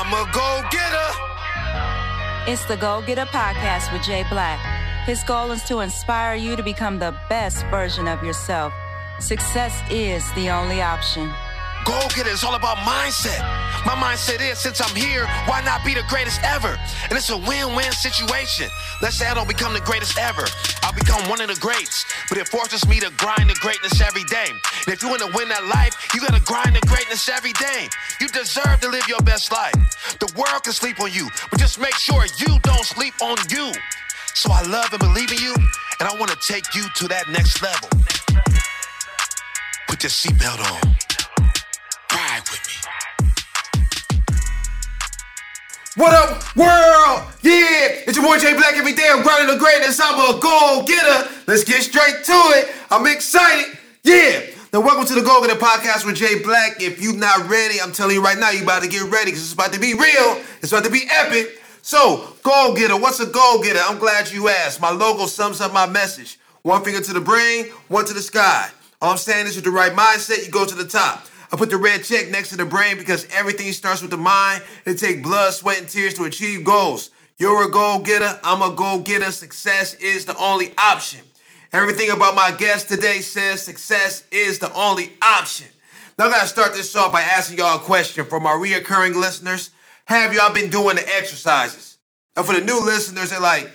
I'm 0.00 0.12
a 0.12 0.30
go 0.30 0.62
getter. 0.70 1.10
It's 2.48 2.64
the 2.66 2.76
Go 2.76 3.02
Getter 3.04 3.24
Podcast 3.24 3.92
with 3.92 4.04
Jay 4.04 4.24
Black. 4.30 4.60
His 5.06 5.24
goal 5.24 5.50
is 5.50 5.64
to 5.64 5.80
inspire 5.80 6.36
you 6.36 6.54
to 6.54 6.62
become 6.62 7.00
the 7.00 7.16
best 7.28 7.66
version 7.66 8.06
of 8.06 8.22
yourself. 8.22 8.72
Success 9.18 9.82
is 9.90 10.22
the 10.34 10.50
only 10.50 10.80
option. 10.80 11.28
Go 11.84 11.98
getter 12.14 12.30
is 12.30 12.44
all 12.44 12.54
about 12.54 12.76
mindset. 12.78 13.40
My 13.86 13.94
mindset 13.94 14.40
is 14.40 14.58
since 14.58 14.80
I'm 14.80 14.94
here, 14.94 15.26
why 15.46 15.62
not 15.62 15.84
be 15.84 15.94
the 15.94 16.04
greatest 16.08 16.40
ever? 16.42 16.76
And 17.08 17.12
it's 17.12 17.30
a 17.30 17.36
win 17.36 17.74
win 17.74 17.92
situation. 17.92 18.68
Let's 19.00 19.16
say 19.16 19.26
I 19.26 19.34
don't 19.34 19.48
become 19.48 19.72
the 19.72 19.80
greatest 19.80 20.18
ever. 20.18 20.44
I'll 20.82 20.92
become 20.92 21.28
one 21.28 21.40
of 21.40 21.48
the 21.48 21.58
greats. 21.60 22.04
But 22.28 22.38
it 22.38 22.48
forces 22.48 22.86
me 22.88 23.00
to 23.00 23.10
grind 23.16 23.48
the 23.48 23.56
greatness 23.60 24.00
every 24.00 24.24
day. 24.24 24.48
And 24.50 24.94
if 24.94 25.02
you 25.02 25.08
want 25.08 25.22
to 25.22 25.30
win 25.34 25.48
that 25.48 25.64
life, 25.66 25.94
you 26.14 26.20
got 26.20 26.34
to 26.34 26.42
grind 26.42 26.76
the 26.76 26.84
greatness 26.86 27.28
every 27.28 27.52
day. 27.54 27.88
You 28.20 28.28
deserve 28.28 28.80
to 28.80 28.88
live 28.88 29.06
your 29.08 29.20
best 29.20 29.52
life. 29.52 29.74
The 30.18 30.32
world 30.36 30.64
can 30.64 30.72
sleep 30.72 31.00
on 31.00 31.12
you, 31.12 31.28
but 31.50 31.58
just 31.58 31.80
make 31.80 31.94
sure 31.94 32.24
you 32.38 32.58
don't 32.62 32.84
sleep 32.84 33.14
on 33.22 33.36
you. 33.48 33.72
So 34.34 34.50
I 34.52 34.62
love 34.62 34.92
and 34.92 35.00
believe 35.00 35.32
in 35.32 35.38
you, 35.38 35.54
and 36.00 36.08
I 36.08 36.14
want 36.18 36.30
to 36.30 36.38
take 36.40 36.74
you 36.74 36.84
to 36.96 37.08
that 37.08 37.28
next 37.28 37.62
level. 37.62 37.88
Put 39.88 40.02
your 40.02 40.10
seatbelt 40.10 40.60
on. 40.72 41.07
What 45.98 46.14
up, 46.14 46.56
world? 46.56 47.26
Yeah, 47.42 48.06
it's 48.06 48.16
your 48.16 48.24
boy 48.24 48.38
Jay 48.38 48.54
Black 48.54 48.76
every 48.76 48.92
day. 48.92 49.08
I'm 49.10 49.24
grinding 49.24 49.52
the 49.52 49.58
greatness. 49.58 49.98
I'm 50.00 50.14
a 50.14 50.38
go 50.38 50.84
getter. 50.86 51.28
Let's 51.48 51.64
get 51.64 51.82
straight 51.82 52.22
to 52.22 52.32
it. 52.54 52.72
I'm 52.88 53.04
excited. 53.08 53.76
Yeah. 54.04 54.42
Now, 54.72 54.80
welcome 54.80 55.06
to 55.06 55.14
the 55.14 55.22
Go 55.22 55.44
Getter 55.44 55.58
Podcast 55.58 56.06
with 56.06 56.14
Jay 56.14 56.40
Black. 56.40 56.80
If 56.80 57.02
you're 57.02 57.16
not 57.16 57.50
ready, 57.50 57.80
I'm 57.80 57.90
telling 57.90 58.14
you 58.14 58.22
right 58.22 58.38
now, 58.38 58.50
you 58.50 58.62
about 58.62 58.84
to 58.84 58.88
get 58.88 59.10
ready 59.10 59.32
because 59.32 59.42
it's 59.42 59.54
about 59.54 59.72
to 59.72 59.80
be 59.80 59.94
real. 59.94 60.40
It's 60.62 60.70
about 60.70 60.84
to 60.84 60.90
be 60.90 61.02
epic. 61.10 61.60
So, 61.82 62.32
Go 62.44 62.76
Getter, 62.76 62.96
what's 62.96 63.18
a 63.18 63.26
Go 63.26 63.60
Getter? 63.60 63.80
I'm 63.82 63.98
glad 63.98 64.30
you 64.30 64.48
asked. 64.50 64.80
My 64.80 64.90
logo 64.90 65.26
sums 65.26 65.60
up 65.60 65.72
my 65.72 65.88
message. 65.88 66.38
One 66.62 66.84
finger 66.84 67.00
to 67.00 67.12
the 67.12 67.20
brain, 67.20 67.70
one 67.88 68.04
to 68.04 68.14
the 68.14 68.22
sky. 68.22 68.70
All 69.02 69.10
I'm 69.10 69.18
saying 69.18 69.48
is 69.48 69.56
with 69.56 69.64
the 69.64 69.72
right 69.72 69.90
mindset, 69.90 70.46
you 70.46 70.52
go 70.52 70.64
to 70.64 70.76
the 70.76 70.86
top. 70.86 71.26
I 71.50 71.56
put 71.56 71.70
the 71.70 71.76
red 71.76 72.04
check 72.04 72.28
next 72.28 72.50
to 72.50 72.56
the 72.56 72.64
brain 72.64 72.98
because 72.98 73.26
everything 73.32 73.72
starts 73.72 74.02
with 74.02 74.10
the 74.10 74.16
mind. 74.16 74.62
It 74.84 74.98
takes 74.98 75.22
blood, 75.22 75.54
sweat, 75.54 75.78
and 75.78 75.88
tears 75.88 76.14
to 76.14 76.24
achieve 76.24 76.64
goals. 76.64 77.10
You're 77.38 77.68
a 77.68 77.70
goal 77.70 78.00
getter. 78.00 78.38
I'm 78.42 78.62
a 78.62 78.74
goal 78.74 78.98
getter. 78.98 79.30
Success 79.30 79.94
is 79.94 80.24
the 80.24 80.36
only 80.36 80.72
option. 80.76 81.20
Everything 81.72 82.10
about 82.10 82.34
my 82.34 82.50
guest 82.50 82.88
today 82.88 83.20
says 83.20 83.62
success 83.62 84.24
is 84.30 84.58
the 84.58 84.72
only 84.72 85.12
option. 85.22 85.66
Now 86.18 86.26
I 86.26 86.30
gotta 86.30 86.48
start 86.48 86.74
this 86.74 86.96
off 86.96 87.12
by 87.12 87.22
asking 87.22 87.58
y'all 87.58 87.76
a 87.76 87.80
question 87.80 88.24
for 88.24 88.40
my 88.40 88.50
reoccurring 88.50 89.14
listeners. 89.14 89.70
Have 90.06 90.34
y'all 90.34 90.52
been 90.52 90.70
doing 90.70 90.96
the 90.96 91.06
exercises? 91.16 91.98
And 92.36 92.44
for 92.44 92.54
the 92.54 92.60
new 92.60 92.82
listeners, 92.84 93.30
they're 93.30 93.40
like, 93.40 93.70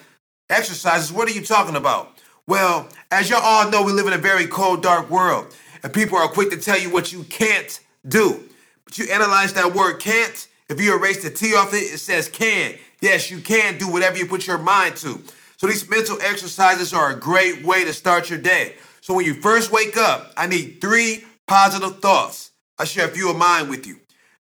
exercises, 0.50 1.12
what 1.12 1.28
are 1.28 1.32
you 1.32 1.46
talking 1.46 1.76
about? 1.76 2.18
Well, 2.48 2.90
as 3.12 3.30
y'all 3.30 3.42
all 3.42 3.70
know, 3.70 3.84
we 3.84 3.94
live 3.94 4.08
in 4.08 4.14
a 4.14 4.18
very 4.18 4.48
cold, 4.48 4.84
dark 4.84 5.10
world, 5.10 5.56
and 5.84 5.94
people 5.94 6.18
are 6.18 6.28
quick 6.28 6.50
to 6.52 6.58
tell 6.58 6.80
you 6.80 6.90
what 6.90 7.12
you 7.12 7.24
can't 7.26 7.80
do. 8.08 8.44
But 8.86 8.98
you 8.98 9.12
analyze 9.12 9.54
that 9.54 9.74
word 9.74 10.00
can't, 10.00 10.48
if 10.70 10.82
you 10.82 10.96
erase 10.96 11.22
the 11.22 11.30
T 11.30 11.56
off 11.56 11.74
it, 11.74 11.78
it 11.78 12.00
says 12.00 12.30
can. 12.30 12.76
Yes, 13.02 13.30
you 13.30 13.40
can 13.40 13.78
do 13.78 13.92
whatever 13.92 14.18
you 14.18 14.26
put 14.26 14.48
your 14.48 14.58
mind 14.58 14.96
to. 14.98 15.22
So 15.58 15.68
these 15.68 15.90
mental 15.90 16.18
exercises 16.22 16.94
are 16.94 17.12
a 17.12 17.20
great 17.20 17.64
way 17.64 17.84
to 17.84 17.94
start 17.94 18.30
your 18.30 18.40
day. 18.40 18.76
So 19.02 19.14
when 19.14 19.26
you 19.26 19.34
first 19.34 19.72
wake 19.72 19.98
up, 19.98 20.32
I 20.38 20.48
need 20.48 20.80
three 20.80 21.26
positive 21.48 22.00
thoughts. 22.00 22.52
I 22.80 22.86
share 22.86 23.08
a 23.08 23.12
few 23.12 23.30
of 23.30 23.38
mine 23.38 23.70
with 23.70 23.86
you. 23.86 23.98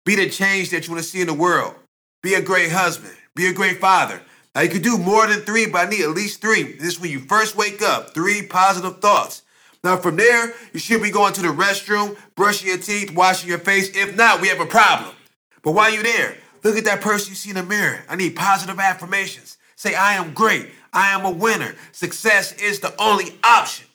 Be 0.06 0.16
the 0.16 0.30
change 0.30 0.70
that 0.70 0.88
you 0.88 0.94
want 0.94 1.04
to 1.04 1.10
see 1.10 1.22
in 1.22 1.28
the 1.28 1.34
world. 1.34 1.76
Be 2.24 2.36
a 2.36 2.42
great 2.42 2.72
husband. 2.72 3.16
Be 3.36 3.48
a 3.48 3.54
great 3.54 3.80
father. 3.80 4.22
Now 4.54 4.62
you 4.62 4.70
can 4.70 4.82
do 4.82 4.98
more 4.98 5.28
than 5.28 5.42
three, 5.42 5.66
but 5.66 5.88
I 5.88 5.90
need 5.90 6.02
at 6.02 6.10
least 6.10 6.42
three. 6.42 6.74
This 6.74 6.94
is 6.94 7.00
when 7.00 7.12
you 7.12 7.20
first 7.22 7.56
wake 7.56 7.82
up. 7.82 8.14
Three 8.14 8.46
positive 8.46 9.00
thoughts. 9.00 9.41
Now 9.84 9.98
from 9.98 10.16
there, 10.16 10.54
you 10.74 10.80
should 10.80 11.02
be 11.02 11.10
going 11.10 11.34
to 11.34 11.42
the 11.42 11.48
restroom, 11.48 12.16
brushing 12.36 12.70
your 12.70 12.78
teeth, 12.78 13.14
washing 13.14 13.50
your 13.50 13.60
face. 13.60 13.96
If 13.96 14.16
not, 14.16 14.42
we 14.42 14.48
have 14.48 14.60
a 14.60 14.66
problem. 14.66 15.16
But 15.64 15.72
while 15.72 15.92
you're 15.92 16.04
there, 16.04 16.38
look 16.64 16.78
at 16.78 16.86
that 16.86 17.02
person 17.02 17.32
you 17.32 17.36
see 17.36 17.50
in 17.50 17.56
the 17.56 17.64
mirror. 17.64 18.00
I 18.08 18.16
need 18.16 18.36
positive 18.36 18.80
affirmations. 18.80 19.58
Say, 19.76 19.96
I 19.96 20.14
am 20.14 20.34
great. 20.34 20.70
I 20.94 21.12
am 21.12 21.26
a 21.26 21.32
winner. 21.32 21.76
Success 21.92 22.54
is 22.62 22.80
the 22.80 22.94
only 23.02 23.40
option. 23.44 23.88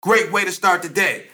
Great 0.00 0.30
way 0.30 0.44
to 0.44 0.52
start 0.52 0.82
the 0.82 0.88
day. 0.88 1.26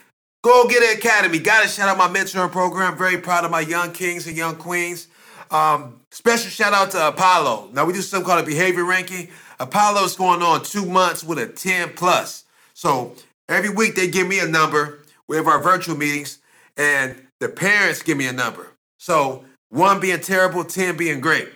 Go 0.43 0.67
Getter 0.69 0.97
Academy. 0.97 1.39
Gotta 1.39 1.69
shout 1.69 1.89
out 1.89 1.99
my 1.99 2.09
mentoring 2.09 2.51
program. 2.51 2.97
Very 2.97 3.19
proud 3.19 3.45
of 3.45 3.51
my 3.51 3.61
young 3.61 3.93
kings 3.93 4.27
and 4.27 4.37
young 4.37 4.57
queens. 4.57 5.09
Um, 5.51 6.01
special 6.11 6.49
shout 6.49 6.73
out 6.73 6.93
to 6.93 7.09
Apollo. 7.09 7.71
Now 7.75 7.85
we 7.85 7.93
do 7.93 8.01
something 8.01 8.25
called 8.25 8.43
a 8.43 8.47
behavior 8.47 8.85
ranking. 8.85 9.29
Apollo's 9.59 10.17
going 10.17 10.41
on 10.41 10.63
two 10.63 10.87
months 10.87 11.23
with 11.23 11.39
a 11.39 11.47
10 11.47 11.91
plus. 11.95 12.45
So 12.73 13.17
every 13.51 13.69
week 13.71 13.97
they 13.97 14.09
give 14.09 14.27
me 14.27 14.39
a 14.39 14.47
number. 14.47 15.01
We 15.29 15.37
have 15.37 15.47
our 15.47 15.63
virtual 15.63 15.97
meetings, 15.97 16.39
and 16.77 17.27
the 17.41 17.49
parents 17.49 18.03
give 18.03 18.17
me 18.17 18.27
a 18.27 18.33
number. 18.33 18.69
So 18.99 19.45
one 19.69 20.01
being 20.01 20.21
terrible, 20.21 20.65
10 20.65 20.97
being 20.97 21.21
great. 21.21 21.51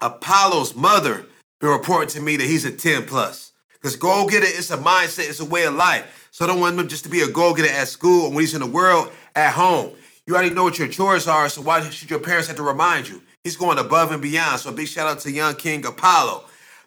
Apollo's 0.00 0.74
mother 0.74 1.26
been 1.60 1.70
reporting 1.70 2.08
to 2.08 2.20
me 2.20 2.36
that 2.36 2.46
he's 2.46 2.64
a 2.64 2.72
10 2.72 3.06
plus. 3.06 3.52
Because 3.72 3.96
go 3.96 4.26
getter 4.26 4.46
is 4.46 4.70
a 4.70 4.76
mindset, 4.76 5.28
it's 5.28 5.40
a 5.40 5.44
way 5.44 5.64
of 5.64 5.74
life. 5.74 6.28
So 6.30 6.44
I 6.44 6.48
don't 6.48 6.60
want 6.60 6.78
him 6.78 6.88
just 6.88 7.04
to 7.04 7.10
be 7.10 7.22
a 7.22 7.28
go 7.28 7.54
getter 7.54 7.68
at 7.68 7.88
school 7.88 8.26
and 8.26 8.34
when 8.34 8.42
he's 8.42 8.54
in 8.54 8.60
the 8.60 8.66
world 8.66 9.10
at 9.34 9.52
home. 9.52 9.92
You 10.26 10.34
already 10.34 10.54
know 10.54 10.64
what 10.64 10.78
your 10.78 10.88
chores 10.88 11.26
are, 11.26 11.48
so 11.48 11.62
why 11.62 11.88
should 11.88 12.10
your 12.10 12.20
parents 12.20 12.48
have 12.48 12.56
to 12.56 12.62
remind 12.62 13.08
you? 13.08 13.22
He's 13.42 13.56
going 13.56 13.78
above 13.78 14.12
and 14.12 14.22
beyond. 14.22 14.60
So 14.60 14.70
a 14.70 14.72
big 14.72 14.86
shout 14.86 15.08
out 15.08 15.20
to 15.20 15.30
young 15.30 15.54
King 15.54 15.84
Apollo. 15.86 16.44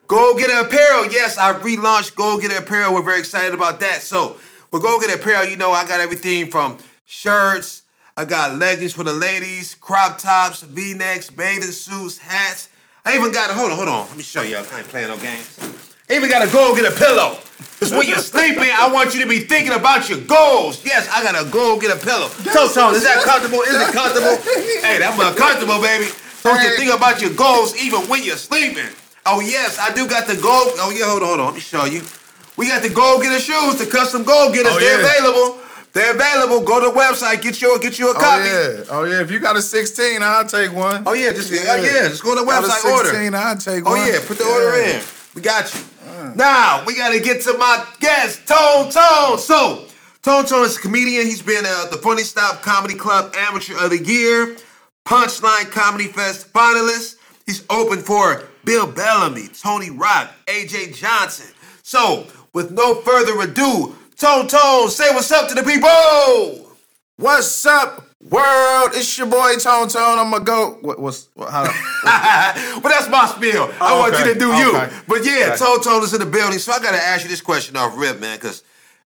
Go 0.07 0.35
Getter 0.37 0.65
Apparel. 0.65 1.11
Yes, 1.11 1.37
I 1.37 1.53
relaunched 1.53 2.15
Go 2.15 2.39
Getter 2.39 2.57
Apparel. 2.57 2.93
We're 2.93 3.03
very 3.03 3.19
excited 3.19 3.53
about 3.53 3.79
that. 3.79 4.01
So 4.01 4.37
with 4.71 4.81
Go 4.81 4.99
Getter 4.99 5.15
Apparel, 5.15 5.45
you 5.45 5.55
know 5.55 5.71
I 5.71 5.87
got 5.87 6.01
everything 6.01 6.51
from 6.51 6.77
shirts, 7.05 7.83
I 8.17 8.25
got 8.25 8.57
leggings 8.57 8.93
for 8.93 9.03
the 9.03 9.13
ladies, 9.13 9.75
crop 9.75 10.17
tops, 10.19 10.61
V-necks, 10.61 11.29
bathing 11.29 11.71
suits, 11.71 12.17
hats. 12.17 12.69
I 13.05 13.15
even 13.15 13.31
got 13.31 13.49
a 13.49 13.53
hold 13.53 13.71
on, 13.71 13.77
hold 13.77 13.89
on. 13.89 14.07
Let 14.07 14.17
me 14.17 14.23
show 14.23 14.41
y'all. 14.43 14.65
I 14.71 14.79
ain't 14.79 14.87
playing 14.87 15.07
no 15.07 15.17
games. 15.17 15.59
I 16.09 16.15
even 16.15 16.29
got 16.29 16.45
to 16.45 16.51
go 16.51 16.75
get 16.75 16.91
a 16.91 16.95
pillow. 16.95 17.37
Because 17.57 17.91
when 17.91 18.07
you're 18.07 18.17
sleeping, 18.17 18.69
I 18.71 18.89
want 18.91 19.13
you 19.13 19.21
to 19.23 19.27
be 19.27 19.39
thinking 19.39 19.73
about 19.73 20.09
your 20.09 20.19
goals. 20.19 20.85
Yes, 20.85 21.09
I 21.11 21.23
gotta 21.23 21.49
go 21.49 21.79
get 21.79 21.95
a 21.95 21.99
pillow. 21.99 22.29
So, 22.29 22.71
Tone, 22.71 22.95
is 22.95 23.03
that 23.03 23.23
comfortable? 23.23 23.61
Is 23.61 23.75
it 23.75 23.93
comfortable? 23.93 24.37
hey, 24.87 24.99
that's 24.99 25.19
uncomfortable, 25.19 25.81
baby. 25.81 26.05
So 26.39 26.53
you 26.55 26.77
think 26.77 26.93
about 26.93 27.21
your 27.21 27.33
goals 27.33 27.75
even 27.75 28.01
when 28.07 28.23
you're 28.23 28.37
sleeping. 28.37 28.87
Oh 29.25 29.39
yes, 29.39 29.79
I 29.79 29.93
do 29.93 30.07
got 30.07 30.27
the 30.27 30.35
gold. 30.35 30.73
Oh 30.79 30.91
yeah, 30.95 31.05
hold 31.07 31.21
on, 31.23 31.27
hold 31.29 31.39
on. 31.39 31.45
Let 31.47 31.55
me 31.55 31.61
show 31.61 31.85
you. 31.85 32.01
We 32.57 32.67
got 32.67 32.81
the 32.83 32.89
gold 32.89 33.23
getter 33.23 33.39
shoes, 33.39 33.79
the 33.79 33.85
custom 33.89 34.23
gold 34.23 34.53
getters. 34.53 34.73
Oh, 34.75 34.79
They're 34.79 35.01
yeah. 35.01 35.07
available. 35.07 35.59
They're 35.93 36.13
available. 36.15 36.61
Go 36.61 36.79
to 36.79 36.91
the 36.91 36.99
website, 36.99 37.41
get 37.41 37.61
your 37.61 37.79
get 37.79 37.97
you 37.99 38.11
a 38.11 38.13
copy. 38.13 38.25
Oh 38.25 38.75
copy. 38.77 38.89
yeah, 38.89 38.95
oh 38.97 39.03
yeah. 39.05 39.21
If 39.21 39.31
you 39.31 39.39
got 39.39 39.55
a 39.55 39.61
16, 39.61 40.21
I'll 40.23 40.45
take 40.45 40.73
one. 40.73 41.03
Oh 41.05 41.13
yeah, 41.13 41.31
just 41.31 41.51
yeah, 41.51 41.61
oh, 41.69 41.75
yeah 41.75 42.07
just 42.09 42.23
go 42.23 42.35
to 42.35 42.41
the 42.41 42.45
Got 42.45 42.63
a 42.63 42.67
website, 42.67 42.91
order. 42.91 43.09
16, 43.09 43.35
I'll 43.35 43.57
take 43.57 43.83
Oh 43.85 43.91
one. 43.91 44.07
yeah, 44.07 44.19
put 44.25 44.37
the 44.37 44.45
order 44.45 44.75
in. 44.81 45.01
We 45.35 45.41
got 45.41 45.73
you. 45.73 45.81
Uh. 46.07 46.33
Now 46.35 46.83
we 46.85 46.95
gotta 46.95 47.19
get 47.19 47.41
to 47.43 47.57
my 47.57 47.85
guest, 47.99 48.47
Tone 48.47 48.89
Tone. 48.91 49.37
So 49.39 49.85
Tone 50.21 50.45
Tone 50.45 50.65
is 50.65 50.77
a 50.77 50.81
comedian. 50.81 51.25
He's 51.25 51.41
been 51.41 51.65
at 51.65 51.91
the 51.91 51.97
Funny 51.97 52.23
Stop 52.23 52.61
Comedy 52.61 52.95
Club 52.95 53.33
Amateur 53.37 53.75
of 53.83 53.89
the 53.91 54.03
Year, 54.03 54.57
Punchline 55.05 55.69
Comedy 55.71 56.07
Fest 56.07 56.51
finalist. 56.53 57.17
He's 57.45 57.63
open 57.69 57.99
for 57.99 58.43
Bill 58.63 58.87
Bellamy, 58.87 59.47
Tony 59.49 59.89
Rock, 59.89 60.31
AJ 60.47 60.95
Johnson. 60.95 61.53
So 61.81 62.25
with 62.53 62.71
no 62.71 62.95
further 62.95 63.39
ado, 63.41 63.95
Tone 64.17 64.47
Tone, 64.47 64.89
say 64.89 65.13
what's 65.13 65.31
up 65.31 65.49
to 65.49 65.55
the 65.55 65.63
people. 65.63 66.69
What's 67.17 67.65
up, 67.65 68.07
world? 68.29 68.91
It's 68.93 69.17
your 69.17 69.27
boy 69.27 69.55
Tone 69.57 69.87
Tone. 69.89 70.17
I'm 70.19 70.31
gonna 70.31 70.43
go. 70.43 70.77
What, 70.81 70.99
what's 70.99 71.27
what, 71.35 71.51
how? 71.51 71.63
well, 72.83 72.91
that's 72.93 73.09
my 73.09 73.25
spiel. 73.27 73.63
I 73.79 73.93
Oh, 73.93 73.99
want 73.99 74.13
okay. 74.15 74.27
you 74.27 74.33
to 74.33 74.39
do 74.39 74.47
you. 74.53 74.71
But 75.07 75.25
yeah, 75.25 75.49
Okay. 75.53 75.57
Tone 75.57 75.81
Tone 75.81 76.03
is 76.03 76.13
in 76.13 76.19
the 76.19 76.25
building. 76.25 76.59
So 76.59 76.71
I 76.71 76.79
got 76.79 76.91
to 76.91 76.97
ask 77.03 77.23
you 77.23 77.29
this 77.29 77.41
question 77.41 77.75
off 77.75 77.97
rip, 77.97 78.19
man, 78.19 78.37
because 78.37 78.63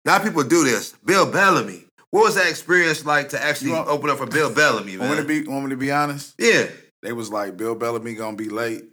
now 0.05 0.19
people 0.19 0.43
do 0.43 0.65
this. 0.65 0.95
Bill 1.05 1.31
Bellamy. 1.31 1.85
What 2.11 2.25
was 2.25 2.35
that 2.37 2.49
experience 2.49 3.05
like 3.05 3.31
to 3.31 3.43
actually 3.43 3.73
want- 3.73 3.89
open 3.89 4.09
up 4.11 4.19
for 4.19 4.27
Bill 4.27 4.53
Bellamy, 4.53 4.97
want 4.97 5.11
me 5.11 5.17
to 5.19 5.25
be? 5.25 5.43
Want 5.47 5.65
me 5.65 5.71
to 5.71 5.77
be 5.77 5.93
honest? 5.93 6.35
yeah. 6.39 6.67
They 7.03 7.13
was 7.13 7.29
like 7.31 7.59
Bill 7.59 7.75
Bellamy 7.75 8.15
gonna 8.15 8.35
be 8.37 8.49
late. 8.49 8.85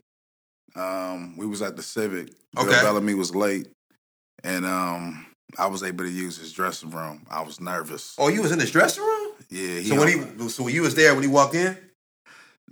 Um, 0.76 1.36
we 1.38 1.46
was 1.46 1.62
at 1.62 1.76
the 1.76 1.84
Civic. 1.84 2.30
Bill 2.56 2.66
Bellamy 2.66 3.14
was 3.14 3.36
late, 3.36 3.68
and 4.44 4.66
um, 4.66 5.26
I 5.58 5.68
was 5.68 5.84
able 5.84 6.06
to 6.06 6.12
use 6.12 6.38
his 6.38 6.52
dressing 6.54 6.92
room. 6.92 7.26
I 7.30 7.42
was 7.42 7.60
nervous. 7.62 8.16
Oh, 8.18 8.28
you 8.28 8.42
was 8.42 8.52
in 8.52 8.60
his 8.60 8.72
dressing 8.72 9.04
room? 9.04 9.32
Yeah. 9.50 9.80
He 9.80 9.90
So 9.90 10.00
when 10.00 10.08
he, 10.08 10.50
so 10.50 10.64
when 10.64 10.74
you 10.74 10.82
was 10.82 10.96
there 10.96 11.14
when 11.14 11.24
he 11.24 11.30
walked 11.30 11.56
in? 11.56 11.78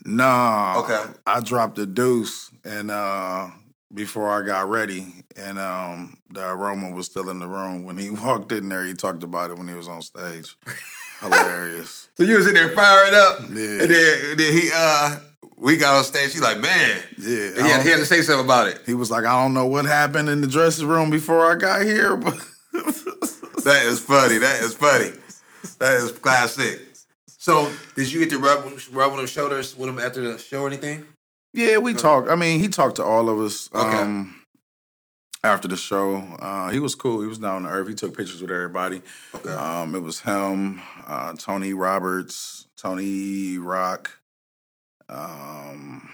Nah. 0.05 0.79
Okay. 0.83 1.03
I 1.27 1.39
dropped 1.41 1.77
a 1.79 1.85
deuce 1.85 2.49
and 2.63 2.89
uh 2.89 3.49
before 3.93 4.29
I 4.29 4.45
got 4.45 4.69
ready 4.69 5.05
and 5.35 5.59
um 5.59 6.17
the 6.31 6.47
aroma 6.47 6.91
was 6.91 7.07
still 7.07 7.29
in 7.29 7.39
the 7.39 7.47
room. 7.47 7.83
When 7.83 7.97
he 7.97 8.09
walked 8.25 8.51
in 8.53 8.69
there, 8.69 8.85
he 8.85 8.93
talked 8.93 9.23
about 9.23 9.51
it 9.51 9.57
when 9.57 9.67
he 9.67 9.73
was 9.73 9.87
on 9.89 10.01
stage. 10.01 10.55
Hilarious. 11.21 12.07
So 12.15 12.23
you 12.23 12.37
was 12.37 12.47
in 12.47 12.53
there 12.53 12.69
firing 12.69 13.13
up, 13.13 13.39
Yeah. 13.41 13.81
and 13.83 13.91
then, 13.91 14.37
then 14.37 14.53
he 14.53 14.69
uh 14.73 15.17
we 15.59 15.77
got 15.77 15.95
on 15.97 16.03
stage. 16.03 16.31
She's 16.31 16.41
like, 16.41 16.59
man, 16.59 17.01
Yeah, 17.17 17.51
he, 17.53 17.61
had, 17.69 17.81
he 17.83 17.89
had 17.89 17.97
to 17.97 18.05
say 18.05 18.21
something 18.21 18.45
about 18.45 18.67
it. 18.67 18.81
He 18.85 18.93
was 18.93 19.11
like, 19.11 19.25
I 19.25 19.41
don't 19.43 19.53
know 19.53 19.65
what 19.65 19.85
happened 19.85 20.29
in 20.29 20.41
the 20.41 20.47
dressing 20.47 20.87
room 20.87 21.09
before 21.09 21.51
I 21.51 21.55
got 21.55 21.81
here, 21.83 22.15
but 22.15 22.33
That 23.63 23.83
is 23.85 23.99
funny. 23.99 24.37
That 24.37 24.61
is 24.63 24.73
funny. 24.73 25.11
That 25.79 25.95
is 25.97 26.11
classic. 26.13 26.79
So, 27.27 27.71
did 27.95 28.11
you 28.11 28.19
get 28.19 28.29
to 28.31 28.39
rub 28.39 28.65
rub 28.91 29.11
on 29.11 29.17
the 29.17 29.27
shoulders 29.27 29.75
with 29.77 29.89
him 29.89 29.99
after 29.99 30.21
the 30.21 30.37
show 30.37 30.63
or 30.63 30.67
anything? 30.67 31.05
yeah, 31.53 31.77
we 31.77 31.93
talked. 31.93 32.29
I 32.29 32.35
mean, 32.35 32.59
he 32.59 32.67
talked 32.67 32.97
to 32.97 33.03
all 33.03 33.27
of 33.29 33.39
us 33.39 33.69
Okay. 33.73 33.97
um, 33.97 34.35
after 35.43 35.67
the 35.67 35.75
show. 35.77 36.17
Uh, 36.39 36.69
he 36.69 36.79
was 36.79 36.95
cool. 36.95 37.21
He 37.21 37.27
was 37.27 37.39
down 37.39 37.63
to 37.63 37.69
earth. 37.69 37.87
He 37.87 37.95
took 37.95 38.15
pictures 38.15 38.41
with 38.41 38.51
everybody. 38.51 39.01
Okay. 39.35 39.51
Um, 39.51 39.95
it 39.95 40.01
was 40.03 40.19
him, 40.21 40.81
uh, 41.07 41.33
Tony 41.37 41.73
Roberts, 41.73 42.67
Tony 42.77 43.57
Rock, 43.57 44.18
um, 45.09 46.09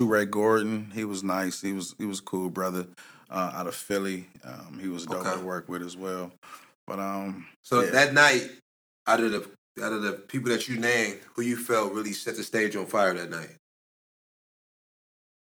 Ray 0.00 0.26
Gordon. 0.26 0.92
He 0.94 1.04
was 1.04 1.24
nice. 1.24 1.60
He 1.60 1.72
was 1.72 1.94
he 1.98 2.04
was 2.06 2.20
a 2.20 2.22
cool 2.22 2.50
brother 2.50 2.86
uh, 3.30 3.52
out 3.54 3.66
of 3.66 3.74
Philly. 3.74 4.26
Um, 4.44 4.78
he 4.80 4.88
was 4.88 5.06
dope 5.06 5.26
Okay. 5.26 5.38
to 5.40 5.44
work 5.44 5.68
with 5.68 5.82
as 5.82 5.96
well. 5.96 6.30
But 6.86 6.98
um, 7.00 7.46
So 7.62 7.80
yeah. 7.80 7.90
that 7.90 8.14
night, 8.14 8.50
out 9.06 9.20
of 9.20 9.32
the 9.32 9.50
out 9.84 9.92
of 9.92 10.02
the 10.02 10.12
people 10.12 10.50
that 10.50 10.68
you 10.68 10.78
named, 10.78 11.18
who 11.34 11.42
you 11.42 11.56
felt 11.56 11.92
really 11.92 12.12
set 12.12 12.36
the 12.36 12.42
stage 12.44 12.76
on 12.76 12.86
fire 12.86 13.14
that 13.14 13.30
night? 13.30 13.56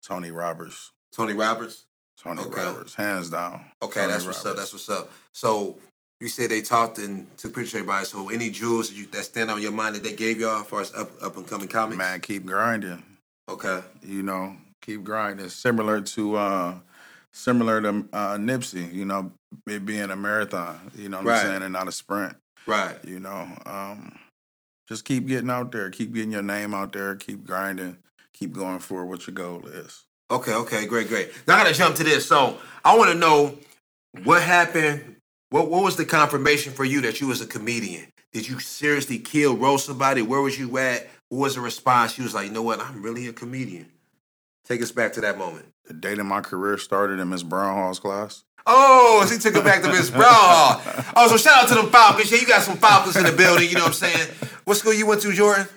Tony 0.03 0.31
Roberts, 0.31 0.91
Tony 1.11 1.33
Roberts. 1.33 1.85
Tony 2.21 2.41
Okay. 2.43 2.63
Roberts, 2.63 2.95
hands 2.95 3.29
down. 3.29 3.65
Okay, 3.81 3.99
Tony 4.01 4.13
that's 4.13 4.25
what's 4.25 4.45
up. 4.45 4.55
That's 4.55 4.71
what's 4.73 4.89
up. 4.89 5.11
So 5.33 5.77
you 6.21 6.27
said 6.27 6.49
they 6.49 6.61
talked 6.61 6.97
and 6.97 7.27
took 7.37 7.53
pictures 7.53 7.73
of 7.73 7.79
everybody. 7.81 8.05
So 8.05 8.29
any 8.29 8.49
jewels 8.49 8.89
that, 8.89 8.95
you, 8.95 9.05
that 9.07 9.23
stand 9.23 9.49
out 9.51 9.57
in 9.57 9.63
your 9.63 9.71
mind 9.71 9.95
that 9.95 10.03
they 10.03 10.13
gave 10.13 10.39
y'all 10.39 10.61
as 10.61 10.67
far 10.67 10.81
as 10.81 10.93
up 10.93 11.11
up 11.21 11.35
and 11.37 11.47
coming 11.47 11.67
comics? 11.67 11.97
man. 11.97 12.19
Keep 12.21 12.45
grinding. 12.45 13.03
Okay. 13.49 13.81
you 14.01 14.23
know, 14.23 14.55
keep 14.81 15.03
grinding. 15.03 15.49
Similar 15.49 16.01
to 16.01 16.35
uh 16.35 16.75
similar 17.33 17.81
to 17.81 17.89
uh 18.13 18.37
Nipsey, 18.37 18.91
you 18.93 19.05
know, 19.05 19.31
it 19.67 19.85
being 19.85 20.09
a 20.09 20.15
marathon, 20.15 20.91
you 20.95 21.09
know 21.09 21.17
what 21.17 21.25
Right. 21.27 21.39
I'm 21.41 21.45
saying, 21.47 21.63
and 21.63 21.73
not 21.73 21.87
a 21.87 21.91
sprint. 21.91 22.35
Right. 22.65 22.97
You 23.05 23.19
know. 23.19 23.47
Um 23.65 24.17
just 24.87 25.03
keep 25.03 25.27
getting 25.27 25.49
out 25.49 25.71
there, 25.71 25.89
keep 25.89 26.13
getting 26.13 26.31
your 26.31 26.43
name 26.43 26.73
out 26.75 26.93
there, 26.93 27.15
keep 27.15 27.43
grinding, 27.45 27.97
keep 28.33 28.53
going 28.53 28.79
for 28.79 29.03
what 29.05 29.25
your 29.27 29.33
goal 29.33 29.65
is. 29.67 30.03
Okay, 30.31 30.53
okay, 30.53 30.85
great, 30.87 31.07
great. 31.07 31.31
Now 31.47 31.55
I 31.55 31.63
gotta 31.63 31.73
jump 31.75 31.95
to 31.97 32.03
this. 32.03 32.27
So 32.27 32.57
I 32.83 32.97
wanna 32.97 33.15
know 33.15 33.57
what 34.23 34.41
happened. 34.41 35.14
What 35.55 35.69
what 35.69 35.83
was 35.83 35.95
the 35.95 36.03
confirmation 36.03 36.73
for 36.73 36.83
you 36.83 36.99
that 36.99 37.21
you 37.21 37.27
was 37.27 37.39
a 37.39 37.47
comedian? 37.47 38.11
Did 38.33 38.45
you 38.45 38.59
seriously 38.59 39.19
kill, 39.19 39.55
roast 39.55 39.85
somebody? 39.85 40.21
Where 40.21 40.41
was 40.41 40.59
you 40.59 40.77
at? 40.79 41.07
What 41.29 41.39
was 41.39 41.55
the 41.55 41.61
response? 41.61 42.17
You 42.17 42.25
was 42.25 42.33
like, 42.33 42.47
you 42.47 42.51
know 42.51 42.61
what, 42.61 42.81
I'm 42.81 43.01
really 43.01 43.29
a 43.29 43.31
comedian. 43.31 43.89
Take 44.65 44.81
us 44.81 44.91
back 44.91 45.13
to 45.13 45.21
that 45.21 45.37
moment. 45.37 45.67
The 45.85 45.93
date 45.93 46.19
of 46.19 46.25
my 46.25 46.41
career 46.41 46.77
started 46.77 47.21
in 47.21 47.29
Miss 47.29 47.41
Brown 47.41 47.73
Hall's 47.73 47.99
class. 47.99 48.43
Oh, 48.65 49.25
she 49.31 49.39
took 49.39 49.55
it 49.55 49.63
back 49.63 49.81
to 49.83 49.87
Miss 49.87 50.09
Brown 50.09 50.25
Hall. 50.27 50.81
Oh, 51.15 51.29
so 51.29 51.37
shout 51.37 51.63
out 51.63 51.69
to 51.69 51.75
them 51.75 51.89
Falcons. 51.89 52.29
Yeah, 52.29 52.39
you 52.39 52.47
got 52.47 52.61
some 52.61 52.75
Falcons 52.75 53.15
in 53.15 53.23
the 53.23 53.31
building, 53.31 53.69
you 53.69 53.75
know 53.75 53.83
what 53.83 54.03
I'm 54.03 54.11
saying? 54.11 54.27
What 54.65 54.75
school 54.75 54.93
you 54.93 55.07
went 55.07 55.21
to, 55.21 55.31
Jordan? 55.31 55.69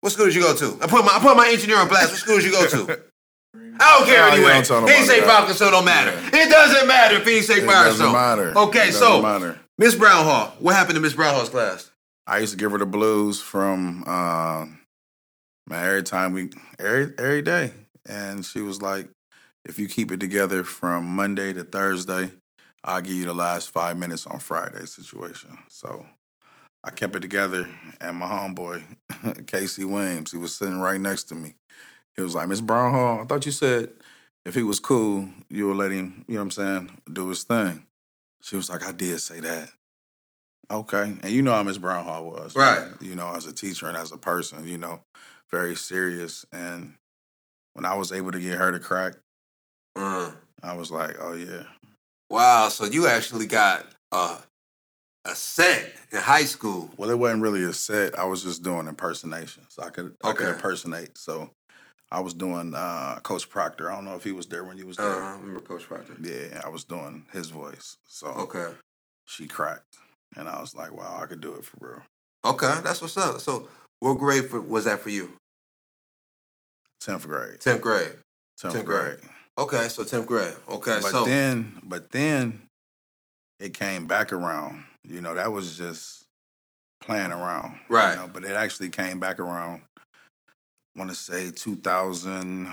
What 0.00 0.10
school 0.10 0.26
did 0.26 0.34
you 0.34 0.42
go 0.42 0.56
to? 0.56 0.76
I 0.82 0.88
put 0.88 1.04
my 1.04 1.12
I 1.12 1.20
put 1.20 1.36
my 1.36 1.48
engineer 1.48 1.78
on 1.78 1.86
blast. 1.86 2.10
What 2.10 2.18
school 2.18 2.38
did 2.38 2.46
you 2.46 2.50
go 2.50 2.66
to? 2.66 3.00
I 3.54 3.98
don't 3.98 4.06
care 4.06 4.22
Oh, 4.24 4.26
yeah, 4.28 4.32
anyway. 4.32 4.62
don't 4.66 4.88
he 4.88 5.04
say. 5.04 5.20
Falcons, 5.20 5.58
so 5.58 5.68
it 5.68 5.70
don't 5.70 5.84
matter. 5.84 6.12
It 6.36 6.50
doesn't 6.50 6.88
matter 6.88 7.16
if 7.16 7.26
he 7.26 7.40
say 7.42 7.58
It 7.58 7.66
fire 7.66 7.84
doesn't 7.86 8.06
so. 8.06 8.12
matter. 8.12 8.52
Okay, 8.56 8.88
It 8.88 8.92
so. 8.94 9.56
Miss 9.78 9.94
Brown 9.94 10.24
Hall. 10.24 10.54
What 10.58 10.74
happened 10.74 10.94
to 10.96 11.00
Miss 11.00 11.12
Brown 11.14 11.34
Hall's 11.34 11.48
class? 11.48 11.90
I 12.26 12.38
used 12.38 12.52
to 12.52 12.58
give 12.58 12.72
her 12.72 12.78
the 12.78 12.86
blues 12.86 13.40
from 13.40 14.04
uh, 14.06 14.66
every 15.72 16.02
time 16.02 16.32
we 16.32 16.50
every 16.78 17.12
every 17.18 17.42
day, 17.42 17.72
and 18.08 18.44
she 18.44 18.60
was 18.60 18.80
like, 18.80 19.08
"If 19.64 19.78
you 19.78 19.88
keep 19.88 20.10
it 20.10 20.20
together 20.20 20.64
from 20.64 21.04
Monday 21.04 21.52
to 21.52 21.64
Thursday, 21.64 22.30
I'll 22.82 23.02
give 23.02 23.12
you 23.14 23.24
the 23.24 23.34
last 23.34 23.70
five 23.70 23.98
minutes 23.98 24.26
on 24.26 24.38
Friday." 24.38 24.86
Situation. 24.86 25.58
So 25.68 26.06
I 26.82 26.90
kept 26.90 27.14
it 27.16 27.20
together, 27.20 27.68
and 28.00 28.16
my 28.16 28.26
homeboy 28.26 28.82
Casey 29.46 29.84
Williams, 29.84 30.30
he 30.32 30.38
was 30.38 30.54
sitting 30.54 30.80
right 30.80 31.00
next 31.00 31.24
to 31.24 31.34
me. 31.34 31.54
He 32.16 32.22
was 32.22 32.34
like, 32.34 32.48
"Miss 32.48 32.60
Brown 32.60 32.92
Hall, 32.92 33.20
I 33.20 33.24
thought 33.24 33.46
you 33.46 33.52
said 33.52 33.90
if 34.44 34.54
he 34.54 34.62
was 34.62 34.80
cool, 34.80 35.28
you 35.48 35.68
would 35.68 35.76
let 35.76 35.90
him, 35.90 36.24
you 36.28 36.34
know 36.34 36.40
what 36.40 36.44
I'm 36.44 36.50
saying, 36.50 36.98
do 37.12 37.28
his 37.28 37.44
thing." 37.44 37.86
She 38.42 38.56
was 38.56 38.68
like, 38.70 38.86
"I 38.86 38.92
did 38.92 39.20
say 39.20 39.40
that." 39.40 39.70
Okay. 40.70 41.16
And 41.22 41.30
you 41.30 41.42
know 41.42 41.52
how 41.52 41.62
Miss 41.62 41.78
Brown 41.78 42.04
Hall 42.04 42.24
was. 42.24 42.56
Right. 42.56 42.88
You 43.00 43.14
know, 43.14 43.34
as 43.34 43.46
a 43.46 43.52
teacher 43.52 43.86
and 43.86 43.96
as 43.96 44.12
a 44.12 44.16
person, 44.16 44.66
you 44.66 44.78
know, 44.78 45.00
very 45.50 45.76
serious. 45.76 46.46
And 46.52 46.94
when 47.74 47.84
I 47.84 47.94
was 47.94 48.12
able 48.12 48.32
to 48.32 48.40
get 48.40 48.58
her 48.58 48.72
to 48.72 48.78
crack, 48.78 49.14
Uh, 49.96 50.32
I 50.62 50.74
was 50.74 50.90
like, 50.90 51.16
oh, 51.20 51.34
yeah. 51.34 51.64
wow, 52.30 52.68
so 52.68 52.86
you 52.86 53.06
actually 53.06 53.46
got 53.46 53.86
uh, 54.10 54.38
a 55.26 55.34
set 55.34 55.92
in 56.10 56.18
high 56.18 56.44
school. 56.44 56.90
Well, 56.96 57.10
it 57.10 57.18
wasn't 57.18 57.42
really 57.42 57.62
a 57.64 57.72
set. 57.72 58.18
I 58.18 58.24
was 58.24 58.42
just 58.42 58.62
doing 58.62 58.88
impersonations. 58.88 59.78
I 59.78 59.90
could 59.90 60.16
I 60.24 60.32
could 60.32 60.48
impersonate. 60.48 61.18
So 61.18 61.50
I 62.14 62.20
was 62.20 62.32
doing 62.32 62.74
uh, 62.76 63.18
Coach 63.24 63.50
Proctor. 63.50 63.90
I 63.90 63.96
don't 63.96 64.04
know 64.04 64.14
if 64.14 64.22
he 64.22 64.30
was 64.30 64.46
there 64.46 64.62
when 64.62 64.78
you 64.78 64.86
was 64.86 65.00
Uh, 65.00 65.02
there. 65.02 65.22
I 65.24 65.32
remember 65.32 65.60
Coach 65.60 65.82
Proctor. 65.88 66.14
Yeah, 66.22 66.62
I 66.64 66.68
was 66.68 66.84
doing 66.84 67.26
his 67.32 67.50
voice. 67.50 67.96
So 68.06 68.28
Okay. 68.28 68.72
she 69.24 69.48
cracked. 69.48 69.98
And 70.36 70.48
I 70.48 70.60
was 70.60 70.76
like, 70.76 70.92
wow, 70.92 71.18
I 71.20 71.26
could 71.26 71.40
do 71.40 71.54
it 71.54 71.64
for 71.64 71.76
real. 71.80 72.02
Okay, 72.44 72.80
that's 72.84 73.02
what's 73.02 73.16
up. 73.16 73.40
So 73.40 73.68
what 73.98 74.14
grade 74.14 74.48
for, 74.48 74.60
was 74.60 74.84
that 74.84 75.00
for 75.00 75.10
you? 75.10 75.32
10th 77.00 77.26
grade. 77.26 77.58
10th 77.58 77.80
grade. 77.80 78.12
10th, 78.60 78.74
10th 78.76 78.84
grade. 78.84 79.18
grade. 79.18 79.30
Okay, 79.58 79.88
so 79.88 80.04
10th 80.04 80.26
grade. 80.26 80.54
Okay, 80.68 80.98
but 81.02 81.10
so 81.10 81.24
then 81.24 81.80
but 81.82 82.10
then 82.12 82.62
it 83.58 83.74
came 83.74 84.06
back 84.06 84.32
around 84.32 84.84
you 85.02 85.20
know 85.20 85.34
that 85.34 85.50
was 85.52 85.76
just 85.76 86.24
playing 87.00 87.32
around 87.32 87.72
you 87.90 87.94
Right. 87.96 88.16
know, 88.16 88.28
but 88.32 88.44
it 88.44 88.52
actually 88.52 88.88
came 88.90 89.18
back 89.20 89.38
around 89.40 89.82
want 90.96 91.10
to 91.10 91.16
say 91.16 91.50
2000 91.50 92.68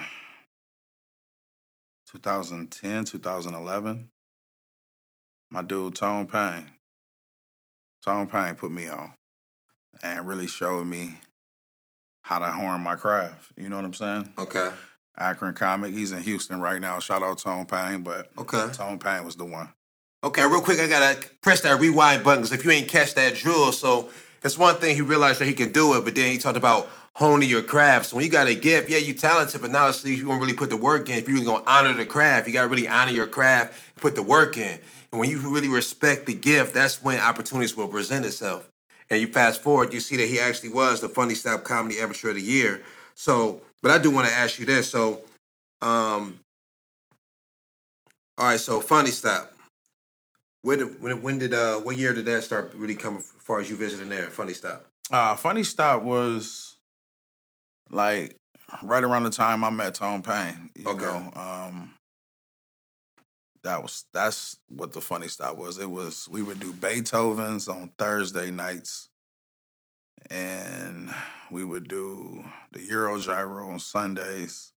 2010 2.12 3.06
2011 3.06 4.10
my 5.50 5.62
dude 5.62 5.96
Tone 5.96 6.28
Payne 6.28 6.70
Tone 8.04 8.28
Payne 8.28 8.56
put 8.56 8.72
me 8.72 8.88
on 8.88 9.14
and 10.04 10.28
really 10.28 10.48
showed 10.48 10.86
me 10.86 11.18
how 12.24 12.40
to 12.40 12.52
horn 12.52 12.82
my 12.82 12.96
craft 12.96 13.52
you 13.58 13.70
know 13.70 13.78
what 13.78 13.86
I'm 13.86 13.94
saying 13.94 14.30
okay. 14.38 14.72
Akron 15.18 15.54
comic 15.54 15.94
he's 15.94 16.12
in 16.12 16.22
Houston 16.22 16.60
right 16.62 16.82
now 16.82 17.00
shout 17.00 17.24
out 17.24 17.40
Tone 17.40 17.66
Payne 17.66 18.02
but 18.04 18.32
Okay. 18.38 18.68
Tone 18.74 19.00
Payne 19.00 19.26
was 19.26 19.36
the 19.36 19.46
one 19.46 19.70
Okay, 20.24 20.44
real 20.44 20.62
quick, 20.62 20.80
I 20.80 20.88
gotta 20.88 21.20
press 21.42 21.62
that 21.62 21.80
rewind 21.80 22.24
button 22.24 22.44
because 22.44 22.52
if 22.56 22.64
you 22.64 22.70
ain't 22.70 22.88
catch 22.88 23.16
that 23.16 23.34
drill, 23.34 23.72
so 23.72 24.12
it's 24.44 24.58
one 24.58 24.76
thing 24.76 24.96
he 24.96 25.02
realized 25.02 25.40
that 25.40 25.46
he 25.46 25.54
can 25.54 25.72
do 25.72 25.96
it, 25.96 26.04
but 26.04 26.16
then 26.16 26.32
he 26.32 26.38
talked 26.38 26.58
about 26.58 26.90
honing 27.14 27.50
your 27.50 27.62
craft. 27.62 28.08
So 28.08 28.16
when 28.16 28.26
you 28.26 28.32
got 28.32 28.48
a 28.48 28.56
gift, 28.56 28.90
yeah, 28.90 28.98
you 28.98 29.14
talented, 29.14 29.62
but 29.62 29.72
now 29.72 29.90
it's 29.90 30.04
you 30.04 30.26
gonna 30.26 30.40
really 30.40 30.54
put 30.54 30.70
the 30.70 30.78
work 30.78 31.10
in. 31.10 31.18
If 31.18 31.28
you're 31.28 31.36
really 31.36 31.46
gonna 31.46 31.64
honor 31.68 31.94
the 31.94 32.06
craft, 32.06 32.48
you 32.48 32.54
gotta 32.54 32.68
really 32.68 32.88
honor 32.88 33.12
your 33.12 33.28
craft, 33.28 33.74
put 33.98 34.16
the 34.16 34.24
work 34.24 34.58
in. 34.58 34.80
And 35.12 35.20
when 35.20 35.30
you 35.30 35.40
really 35.40 35.68
respect 35.68 36.26
the 36.26 36.34
gift, 36.34 36.74
that's 36.74 37.04
when 37.04 37.20
opportunities 37.20 37.76
will 37.76 37.88
present 37.88 38.26
itself. 38.26 38.70
And 39.10 39.20
you 39.20 39.28
fast 39.28 39.62
forward, 39.62 39.94
you 39.94 40.00
see 40.00 40.16
that 40.18 40.28
he 40.28 40.40
actually 40.40 40.70
was 40.70 41.02
the 41.02 41.10
funny 41.10 41.36
stop 41.36 41.64
comedy 41.66 42.00
amateur 42.00 42.30
of 42.30 42.36
the 42.36 42.42
year. 42.42 42.82
So, 43.14 43.62
but 43.82 43.92
I 43.92 43.98
do 43.98 44.10
want 44.10 44.28
to 44.28 44.34
ask 44.34 44.58
you 44.58 44.66
this. 44.66 44.90
So, 44.90 45.22
um, 45.82 46.40
all 48.38 48.48
right, 48.48 48.60
so 48.60 48.80
funny 48.80 49.12
stop. 49.12 49.52
When 50.64 50.78
did, 50.80 51.02
when, 51.02 51.22
when 51.22 51.40
did 51.40 51.54
uh 51.54 51.78
what 51.80 51.98
year 51.98 52.14
did 52.14 52.26
that 52.26 52.44
start 52.44 52.74
really 52.76 52.96
coming 52.96 53.20
as 53.20 53.26
far 53.40 53.60
as 53.60 53.70
you 53.70 53.76
visiting 53.76 54.10
there? 54.10 54.28
Funny 54.28 54.54
stop. 54.54 54.86
Uh, 55.12 55.36
funny 55.36 55.64
stop 55.64 56.04
was 56.04 56.78
like 57.90 58.38
right 58.84 59.04
around 59.04 59.24
the 59.24 59.30
time 59.32 59.64
I 59.64 59.70
met 59.70 59.96
Tone 59.96 60.22
Payne. 60.22 60.70
You 60.76 60.90
Okay. 60.90 61.06
know, 61.06 61.32
um, 61.36 61.94
that 63.64 63.82
was 63.82 64.06
that's 64.14 64.58
what 64.70 64.94
the 64.94 65.02
funny 65.02 65.28
stop 65.28 65.58
was. 65.58 65.78
It 65.80 65.90
was 65.90 66.28
we 66.30 66.42
would 66.42 66.60
do 66.60 66.74
Beethoven's 66.74 67.68
on 67.68 67.92
Thursday 67.98 68.52
nights, 68.52 69.10
and 70.30 71.14
we 71.50 71.64
would 71.64 71.88
do 71.88 72.46
the 72.72 72.82
Euro 72.84 73.20
Gyro 73.20 73.70
on 73.70 73.80
Sundays, 73.80 74.74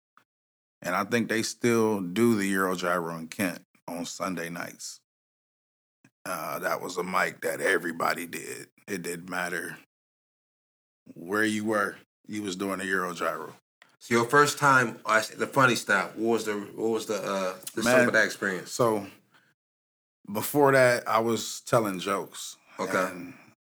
and 0.83 0.95
I 0.95 1.05
think 1.05 1.29
they 1.29 1.43
still 1.43 2.01
do 2.01 2.35
the 2.35 2.47
Euro 2.47 2.75
Gyro 2.75 3.17
in 3.17 3.29
Kent 3.29 3.61
on 3.87 4.05
Sunday 4.07 4.49
nights. 4.49 5.01
Uh, 6.27 6.59
that 6.61 6.81
was 6.81 6.97
a 6.97 7.03
mic 7.03 7.41
that 7.43 7.61
everybody 7.61 8.27
did. 8.27 8.69
It 8.89 9.03
didn't 9.03 9.29
matter 9.29 9.77
where 11.15 11.45
you 11.45 11.65
were. 11.65 11.97
You 12.27 12.43
was 12.43 12.57
doing 12.57 12.81
a 12.81 12.85
Euro 12.85 13.15
Gyro. 13.15 13.55
So 13.99 14.15
your 14.15 14.25
first 14.27 14.59
time 14.59 14.99
the 15.37 15.47
funny 15.47 15.75
stop. 15.77 16.17
What 16.17 16.33
was 16.33 16.45
the 16.45 16.55
what 16.75 16.91
was 16.91 17.07
the 17.07 17.17
uh 17.17 17.55
the 17.75 17.83
Man. 17.83 17.99
sum 17.99 18.07
of 18.09 18.13
that 18.15 18.25
experience? 18.25 18.71
So 18.71 19.07
before 20.33 20.73
that, 20.73 21.07
I 21.09 21.19
was 21.21 21.61
telling 21.63 21.99
jokes. 21.99 22.57
Okay. 22.79 23.11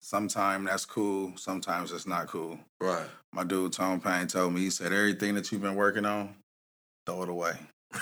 Sometimes 0.01 0.67
that's 0.67 0.85
cool. 0.85 1.33
Sometimes 1.37 1.93
it's 1.93 2.07
not 2.07 2.27
cool. 2.27 2.59
Right. 2.81 3.07
My 3.33 3.45
dude 3.45 3.73
Tone 3.73 4.01
Payne 4.01 4.27
told 4.27 4.53
me 4.55 4.61
he 4.61 4.71
said 4.71 4.93
everything 4.93 5.35
that 5.35 5.51
you've 5.53 5.63
been 5.63 5.77
working 5.77 6.05
on, 6.05 6.35
throw 7.07 7.23
it 7.23 7.29
away. 7.29 7.53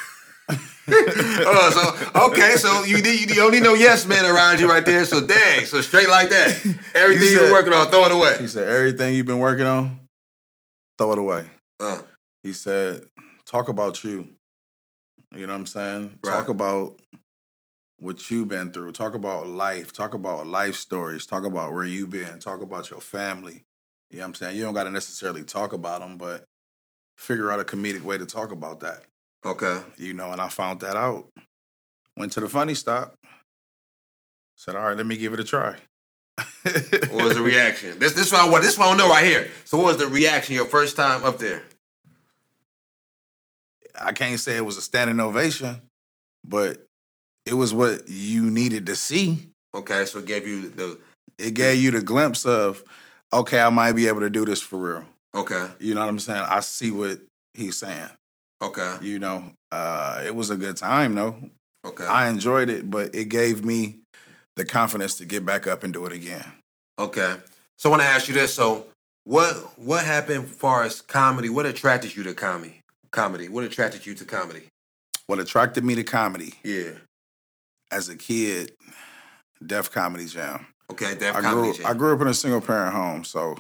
oh, 1.47 2.03
so 2.13 2.21
okay, 2.31 2.57
so 2.57 2.85
you 2.85 3.03
need 3.03 3.29
you 3.31 3.37
don't 3.37 3.53
need 3.53 3.63
no 3.63 3.75
yes 3.75 4.07
man 4.07 4.25
around 4.25 4.61
you 4.61 4.69
right 4.69 4.85
there. 4.85 5.05
So 5.05 5.25
dang, 5.27 5.65
so 5.67 5.81
straight 5.81 6.09
like 6.09 6.31
that. 6.31 6.49
Everything 6.95 7.29
you 7.33 7.41
are 7.41 7.47
said- 7.47 7.53
working 7.53 7.73
on, 7.73 7.89
throw 7.91 8.05
it 8.07 8.13
away. 8.13 8.37
He 8.41 8.47
said 8.49 8.69
everything 8.69 9.15
you've 9.15 9.27
been 9.27 9.39
working 9.39 9.67
on, 9.67 10.01
throw 10.97 11.13
it 11.13 11.19
away. 11.19 11.47
Uh, 11.81 12.01
He 12.43 12.53
said, 12.53 13.05
talk 13.47 13.69
about 13.69 14.03
you. 14.05 14.29
You 15.35 15.47
know 15.47 15.53
what 15.53 15.61
I'm 15.61 15.67
saying? 15.67 16.19
Right. 16.25 16.33
Talk 16.33 16.49
about 16.49 16.99
what 17.99 18.31
you've 18.31 18.49
been 18.49 18.71
through. 18.73 18.93
Talk 18.93 19.15
about 19.15 19.47
life. 19.47 19.93
Talk 19.93 20.15
about 20.15 20.47
life 20.47 20.77
stories. 20.77 21.27
Talk 21.27 21.45
about 21.45 21.73
where 21.73 21.85
you've 21.85 22.11
been. 22.11 22.39
Talk 22.39 22.63
about 22.63 22.91
your 22.91 23.01
family. 23.01 23.65
You 24.11 24.19
know 24.19 24.23
what 24.23 24.29
I'm 24.29 24.35
saying? 24.37 24.57
You 24.57 24.63
don't 24.63 24.73
got 24.75 24.85
to 24.85 24.91
necessarily 24.91 25.43
talk 25.45 25.73
about 25.75 26.01
them, 26.01 26.17
but 26.17 26.45
figure 27.19 27.51
out 27.53 27.61
a 27.61 27.65
comedic 27.65 28.01
way 28.03 28.17
to 28.17 28.25
talk 28.25 28.53
about 28.53 28.81
that. 28.81 29.03
Okay. 29.45 29.81
You 29.97 30.15
know, 30.15 30.33
and 30.33 30.41
I 30.41 30.49
found 30.49 30.81
that 30.81 30.97
out. 30.97 31.27
Went 32.17 32.33
to 32.33 32.41
the 32.41 32.49
funny 32.49 32.75
stop. 32.75 33.15
Said, 34.57 34.75
all 34.75 34.83
right, 34.83 34.97
let 34.97 35.07
me 35.07 35.17
give 35.17 35.33
it 35.33 35.41
a 35.41 35.45
try. 35.45 35.77
What 37.11 37.25
was 37.25 37.35
the 37.35 37.43
reaction? 37.43 37.99
This 37.99 38.13
this 38.13 38.33
what 38.33 38.63
This 38.63 38.77
one 38.79 38.89
I 38.89 38.97
know 38.97 39.09
right 39.09 39.25
here. 39.25 39.49
So 39.65 39.79
what 39.79 39.87
was 39.87 39.97
the 39.99 40.07
reaction 40.07 40.55
your 40.55 40.67
first 40.67 40.97
time 40.97 41.25
up 41.25 41.39
there? 41.39 41.63
I 44.01 44.13
can't 44.13 44.39
say 44.39 44.57
it 44.57 44.65
was 44.65 44.77
a 44.77 44.83
standing 44.83 45.19
ovation, 45.21 45.81
but 46.45 46.87
it 47.47 47.55
was 47.55 47.75
what 47.75 48.09
you 48.09 48.51
needed 48.51 48.87
to 48.87 48.97
see. 48.97 49.49
Okay, 49.75 50.05
so 50.05 50.21
it 50.21 50.27
gave 50.27 50.47
you 50.47 50.69
the 50.69 50.99
It 51.39 51.55
gave 51.55 51.83
you 51.83 51.91
the 51.91 52.03
glimpse 52.03 52.45
of, 52.47 52.83
okay, 53.33 53.61
I 53.61 53.71
might 53.71 53.93
be 53.93 54.07
able 54.09 54.21
to 54.21 54.31
do 54.31 54.45
this 54.45 54.61
for 54.61 54.79
real. 54.79 55.05
okay, 55.35 55.69
You 55.81 55.95
know 55.95 56.01
what 56.01 56.09
I'm 56.09 56.19
saying? 56.19 56.45
I 56.49 56.61
see 56.61 56.91
what 56.91 57.21
he's 57.55 57.79
saying. 57.79 58.11
Okay, 58.63 58.97
You 59.03 59.19
know, 59.19 59.53
uh, 59.73 60.23
it 60.25 60.35
was 60.35 60.51
a 60.51 60.57
good 60.57 60.77
time 60.77 61.15
though. 61.15 61.37
okay, 61.85 62.05
I 62.07 62.29
enjoyed 62.29 62.69
it, 62.71 62.91
but 62.91 63.15
it 63.15 63.27
gave 63.29 63.65
me 63.65 64.01
the 64.57 64.65
confidence 64.65 65.17
to 65.19 65.25
get 65.25 65.45
back 65.47 65.67
up 65.67 65.85
and 65.85 65.93
do 65.93 66.05
it 66.07 66.13
again. 66.13 66.45
okay. 66.99 67.37
So 67.79 67.89
I 67.89 67.91
want 67.91 68.03
to 68.03 68.09
ask 68.09 68.27
you 68.27 68.35
this. 68.35 68.53
So 68.55 68.87
what 69.25 69.55
what 69.79 70.05
happened 70.05 70.45
as 70.47 70.51
far 70.51 70.83
as 70.83 71.01
comedy? 71.01 71.49
What 71.49 71.65
attracted 71.65 72.17
you 72.17 72.25
to 72.25 72.35
comedy? 72.35 72.81
Comedy. 73.13 73.49
What 73.49 73.63
attracted 73.63 74.05
you 74.05 74.15
to 74.17 74.25
comedy? 74.25 74.65
What 75.29 75.39
attracted 75.39 75.85
me 75.85 75.95
to 75.95 76.03
comedy 76.05 76.55
Yeah. 76.65 76.93
as 77.93 78.09
a 78.09 78.17
kid, 78.17 78.73
Def 79.65 79.91
Comedy 79.93 80.27
Jam. 80.27 80.67
Okay, 80.91 81.15
Def 81.15 81.37
I 81.37 81.41
Comedy 81.41 81.69
grew, 81.69 81.75
Jam. 81.75 81.87
I 81.87 81.95
grew 81.95 82.15
up 82.15 82.21
in 82.23 82.27
a 82.29 82.35
single 82.35 82.61
parent 82.61 82.95
home, 82.95 83.23
so 83.25 83.57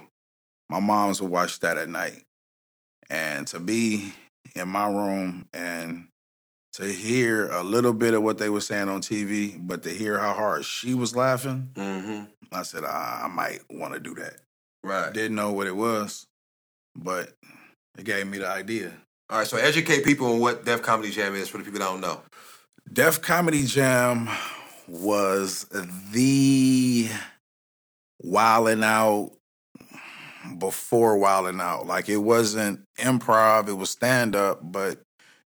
my 0.68 0.80
moms 0.80 1.20
would 1.22 1.30
watch 1.30 1.60
that 1.60 1.76
at 1.78 1.88
night. 1.88 2.24
And 3.10 3.46
to 3.48 3.60
be 3.60 4.12
in 4.54 4.68
my 4.68 4.88
room 4.88 5.46
and 5.52 6.08
to 6.74 6.84
hear 6.84 7.48
a 7.50 7.62
little 7.62 7.92
bit 7.92 8.14
of 8.14 8.22
what 8.22 8.38
they 8.38 8.48
were 8.48 8.60
saying 8.60 8.88
on 8.88 9.00
TV, 9.00 9.58
but 9.58 9.82
to 9.82 9.90
hear 9.90 10.18
how 10.18 10.32
hard 10.32 10.64
she 10.64 10.94
was 10.94 11.16
laughing, 11.16 11.70
mm-hmm. 11.74 12.24
I 12.52 12.62
said, 12.62 12.84
I, 12.84 13.22
I 13.24 13.28
might 13.28 13.60
want 13.70 13.94
to 13.94 14.00
do 14.00 14.14
that. 14.14 14.36
Right. 14.84 15.12
Didn't 15.12 15.34
know 15.34 15.52
what 15.52 15.66
it 15.66 15.74
was, 15.74 16.26
but 16.94 17.32
it 17.98 18.04
gave 18.04 18.26
me 18.26 18.38
the 18.38 18.48
idea. 18.48 18.92
All 19.28 19.38
right. 19.38 19.46
So 19.46 19.56
educate 19.56 20.04
people 20.04 20.32
on 20.32 20.40
what 20.40 20.64
Def 20.64 20.82
Comedy 20.82 21.10
Jam 21.10 21.34
is 21.34 21.48
for 21.48 21.58
the 21.58 21.64
people 21.64 21.80
that 21.80 21.86
don't 21.86 22.00
know. 22.00 22.22
Def 22.92 23.20
Comedy 23.20 23.64
Jam 23.64 24.28
was 24.86 25.64
the 26.12 27.08
wilding 28.22 28.82
out 28.82 29.32
before 30.58 31.16
wilding 31.18 31.60
out. 31.60 31.86
Like 31.86 32.08
it 32.08 32.18
wasn't 32.18 32.82
improv, 32.98 33.68
it 33.68 33.74
was 33.74 33.90
stand 33.90 34.34
up, 34.36 34.60
but 34.62 35.00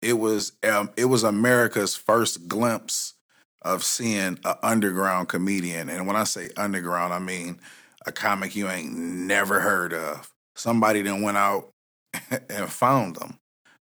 it 0.02 0.14
was 0.14 0.52
um, 0.68 0.90
it 0.96 1.06
was 1.06 1.24
America's 1.24 1.96
first 1.96 2.48
glimpse 2.48 3.14
of 3.62 3.82
seeing 3.82 4.38
an 4.44 4.54
underground 4.62 5.28
comedian. 5.28 5.88
And 5.88 6.06
when 6.06 6.16
I 6.16 6.24
say 6.24 6.50
underground, 6.56 7.12
I 7.12 7.18
mean 7.18 7.58
a 8.06 8.12
comic 8.12 8.54
you 8.54 8.68
ain't 8.68 8.96
never 8.96 9.60
heard 9.60 9.92
of. 9.92 10.30
Somebody 10.54 11.02
then 11.02 11.22
went 11.22 11.36
out 11.36 11.70
and 12.48 12.70
found 12.70 13.16
them, 13.16 13.38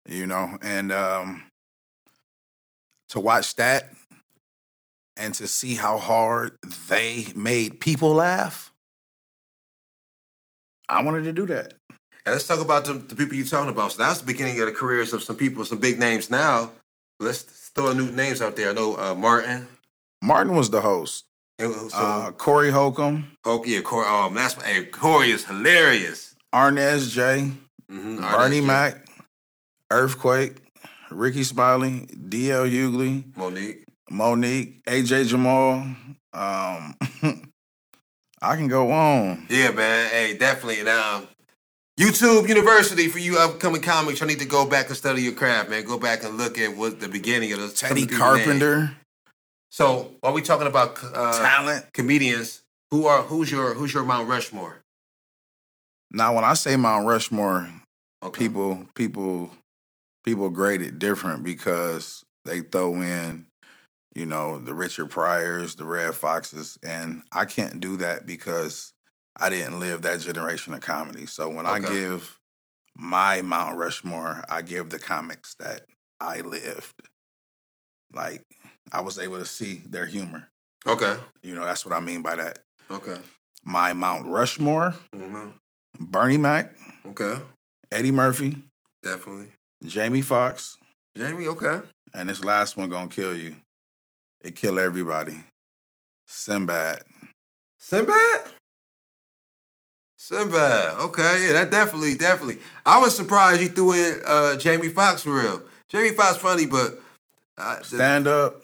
you 0.08 0.26
know, 0.26 0.58
and 0.62 0.92
um 0.92 1.44
to 3.10 3.20
watch 3.20 3.56
that 3.56 3.92
and 5.16 5.34
to 5.36 5.48
see 5.48 5.76
how 5.76 5.98
hard 5.98 6.58
they 6.90 7.28
made 7.36 7.80
people 7.80 8.14
laugh, 8.14 8.73
I 10.90 11.02
wanted 11.04 11.24
to 11.24 11.34
do 11.34 11.46
that. 11.48 11.74
And 12.26 12.34
let's 12.34 12.48
talk 12.48 12.60
about 12.62 12.86
the, 12.86 12.94
the 12.94 13.16
people 13.16 13.36
you're 13.36 13.46
talking 13.46 13.70
about. 13.72 13.92
So 13.92 14.04
that's 14.04 14.20
the 14.20 14.26
beginning 14.26 14.60
of 14.62 14.66
the 14.68 14.72
careers 14.72 15.12
of 15.14 15.24
some 15.24 15.36
people, 15.36 15.66
some 15.66 15.80
big 15.80 16.00
names 16.00 16.30
now. 16.30 16.72
Let's 17.20 17.42
throw 17.76 17.94
new 17.94 18.12
names 18.12 18.42
out 18.42 18.56
there. 18.56 18.70
I 18.70 18.74
know 18.74 18.96
uh, 18.98 19.14
Martin. 19.16 19.68
Martin 20.22 20.56
was 20.56 20.70
the 20.70 20.82
host. 20.82 21.26
So, 21.60 21.72
Uh, 21.94 22.32
Corey 22.32 22.72
Holcomb, 22.72 23.28
oh 23.46 23.64
yeah, 23.66 23.82
Corey. 23.82 24.08
Um, 24.08 24.34
that's 24.34 24.56
hey, 24.64 24.86
Corey 24.86 25.32
is 25.32 25.46
hilarious. 25.46 26.36
Arnez 26.54 27.12
J, 27.12 27.52
Mm-hmm. 27.92 28.18
Bernie 28.22 28.60
Mac, 28.62 29.06
Earthquake, 29.92 30.58
Rickey 31.12 31.44
Smiley, 31.44 32.08
D.L. 32.28 32.66
Hughley, 32.66 33.24
Mo'Nique. 33.36 33.84
Mo'Nique, 34.12 34.82
A.J. 34.88 35.26
Jamal. 35.26 35.86
Um, 36.34 36.96
I 38.44 38.56
can 38.58 38.68
go 38.68 38.92
on. 38.92 39.46
Yeah, 39.50 39.72
man. 39.72 40.10
Hey, 40.10 40.38
definitely. 40.38 40.82
And 40.82 40.90
um, 40.90 41.28
YouTube 42.00 42.48
University 42.50 43.08
for 43.08 43.20
you 43.20 43.38
upcoming 43.38 43.82
comics. 43.82 44.20
You 44.20 44.28
need 44.28 44.40
to 44.40 44.46
go 44.46 44.66
back 44.66 44.88
and 44.88 44.98
study 44.98 45.22
your 45.22 45.34
craft, 45.34 45.70
man. 45.70 45.86
Go 45.86 45.98
back 45.98 46.24
and 46.24 46.38
look 46.38 46.58
at 46.58 46.76
what 46.76 47.00
the 47.00 47.08
beginning 47.08 47.54
of 47.54 47.60
the 47.62 47.70
Teddy 47.70 48.04
of 48.04 48.10
the 48.10 48.14
people's 48.16 48.36
names. 48.36 48.46
Carpenter, 48.46 48.98
So, 49.72 50.12
are 50.22 50.34
we 50.34 50.42
talking 50.42 50.68
about 50.68 51.00
uh, 51.04 51.40
talent. 51.42 51.86
comedians? 51.94 52.62
Who 52.92 53.06
are 53.08 53.24
who's 53.24 53.50
your 53.50 53.74
who's 53.74 53.94
your 53.94 54.04
Mount 54.04 54.28
Rushmore? 54.28 54.82
Now, 56.12 56.36
when 56.36 56.44
I 56.44 56.54
say 56.54 56.76
Mount 56.76 57.08
Rushmore, 57.08 57.70
Okay. 58.24 58.40
people 58.40 58.86
people 58.94 59.50
people 60.24 60.50
grade 60.50 60.82
it 60.82 61.00
different 61.00 61.44
because 61.44 62.24
they 62.46 62.60
throw 62.62 62.94
in 63.02 63.46
you 64.16 64.26
know 64.26 64.60
the 64.60 64.74
richard 64.74 65.10
pryors 65.10 65.76
the 65.76 65.86
Redd 65.86 66.14
Foxxes 66.14 66.78
and 66.84 67.24
i 67.32 67.46
can't 67.46 67.80
do 67.80 67.98
that 67.98 68.26
because 68.26 68.94
i 69.38 69.50
didn't 69.50 69.80
live 69.80 70.02
that 70.04 70.20
generation 70.22 70.74
of 70.74 70.82
comedy 70.82 71.26
so 71.26 71.50
when 71.50 71.66
i 71.66 71.80
give 71.80 72.40
my 72.96 73.42
mount 73.42 73.78
rushmore 73.78 74.44
i 74.50 74.62
give 74.62 74.90
the 74.90 75.00
comics 75.00 75.56
that 75.56 75.82
i 76.20 76.42
lived 76.42 76.94
like 78.14 78.44
i 78.92 79.02
was 79.02 79.18
able 79.18 79.40
to 79.40 79.46
see 79.46 79.82
their 79.88 80.06
humor 80.06 80.50
Okay. 80.86 81.16
you 81.42 81.56
know 81.56 81.66
that's 81.66 81.86
what 81.86 81.96
i 81.96 82.00
mean 82.00 82.22
by 82.22 82.36
that 82.36 82.60
Okay. 82.92 83.18
my 83.64 83.94
mount 83.94 84.28
rushmore 84.28 84.94
hmm 85.16 85.50
bernie 86.00 86.38
mac 86.38 86.76
Okay. 87.06 87.36
eddie 87.92 88.12
murphy 88.12 88.58
Definitely. 89.02 89.48
jamie 89.86 90.22
foxx 90.22 90.78
Jamie. 91.16 91.46
Okay. 91.48 91.80
And 92.16 92.28
this 92.28 92.44
last 92.44 92.76
one 92.76 92.90
gonna 92.90 93.08
kill 93.08 93.36
you. 93.36 93.56
It 94.44 94.56
kill 94.56 94.80
everybody. 94.80 95.38
Sinbad. 96.28 97.04
Sinbad. 97.78 98.42
Sinbad. 100.18 101.00
Okay. 101.00 101.48
Yeah, 101.48 101.54
that 101.54 101.72
definitely, 101.72 102.16
definitely. 102.16 102.60
I 102.86 103.00
was 103.00 103.16
surprised 103.16 103.62
you 103.62 103.70
threw 103.70 103.94
in 103.94 104.22
uh, 104.26 104.58
Jamie 104.58 104.90
Foxx 104.90 105.24
for 105.24 105.34
real. 105.40 105.64
Jamie 105.90 106.12
Foxx 106.12 106.38
funny, 106.38 106.66
but. 106.66 107.00
Uh, 107.58 107.82
Stand 107.84 108.28
up 108.28 108.64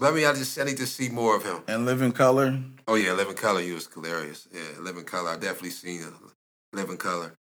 I 0.00 0.10
mean, 0.10 0.26
I 0.26 0.32
just 0.32 0.58
I 0.58 0.64
need 0.64 0.78
to 0.78 0.86
see 0.86 1.08
more 1.08 1.36
of 1.36 1.44
him. 1.44 1.58
and 1.68 1.84
live 1.84 2.02
in 2.02 2.12
color. 2.12 2.58
Oh 2.88 2.94
yeah, 2.94 3.12
Living 3.12 3.34
Color, 3.36 3.60
he 3.60 3.72
was 3.72 3.88
hilarious. 3.92 4.48
Yeah, 4.52 4.80
Living 4.80 5.04
Color, 5.04 5.30
I 5.30 5.34
definitely 5.36 5.70
seen 5.70 6.04
Living 6.72 6.96
Color. 6.96 7.34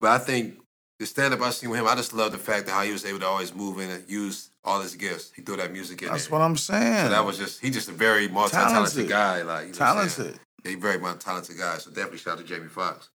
But 0.00 0.10
I 0.10 0.18
think 0.18 0.58
the 0.98 1.06
stand 1.06 1.34
up 1.34 1.40
I 1.42 1.50
seen 1.50 1.70
with 1.70 1.80
him, 1.80 1.86
I 1.86 1.94
just 1.94 2.12
love 2.14 2.32
the 2.32 2.38
fact 2.38 2.66
that 2.66 2.72
how 2.72 2.82
he 2.82 2.92
was 2.92 3.04
able 3.04 3.18
to 3.20 3.26
always 3.26 3.54
move 3.54 3.78
in 3.80 3.90
and 3.90 4.08
use 4.08 4.50
all 4.64 4.80
his 4.80 4.94
gifts. 4.96 5.30
He 5.34 5.42
threw 5.42 5.56
that 5.56 5.72
music 5.72 6.02
in 6.02 6.08
That's 6.08 6.26
there. 6.26 6.38
what 6.38 6.44
I'm 6.44 6.56
saying. 6.56 7.04
so 7.04 7.10
that 7.10 7.24
was 7.24 7.38
just 7.38 7.60
he 7.60 7.70
just 7.70 7.88
a 7.88 7.92
very 7.92 8.28
multi 8.28 8.52
talented 8.56 9.08
guy. 9.08 9.42
Like 9.42 9.66
you 9.68 9.72
know 9.72 9.78
what 9.78 9.96
I'm 9.98 10.08
saying? 10.08 10.28
talented. 10.28 10.40
Yeah, 10.64 10.70
he 10.70 10.76
very 10.76 10.98
much 10.98 11.18
talented 11.20 11.58
guy. 11.58 11.78
So 11.78 11.90
definitely 11.90 12.18
shout 12.18 12.34
out 12.34 12.38
to 12.38 12.44
Jamie 12.44 12.68
Foxx. 12.68 13.10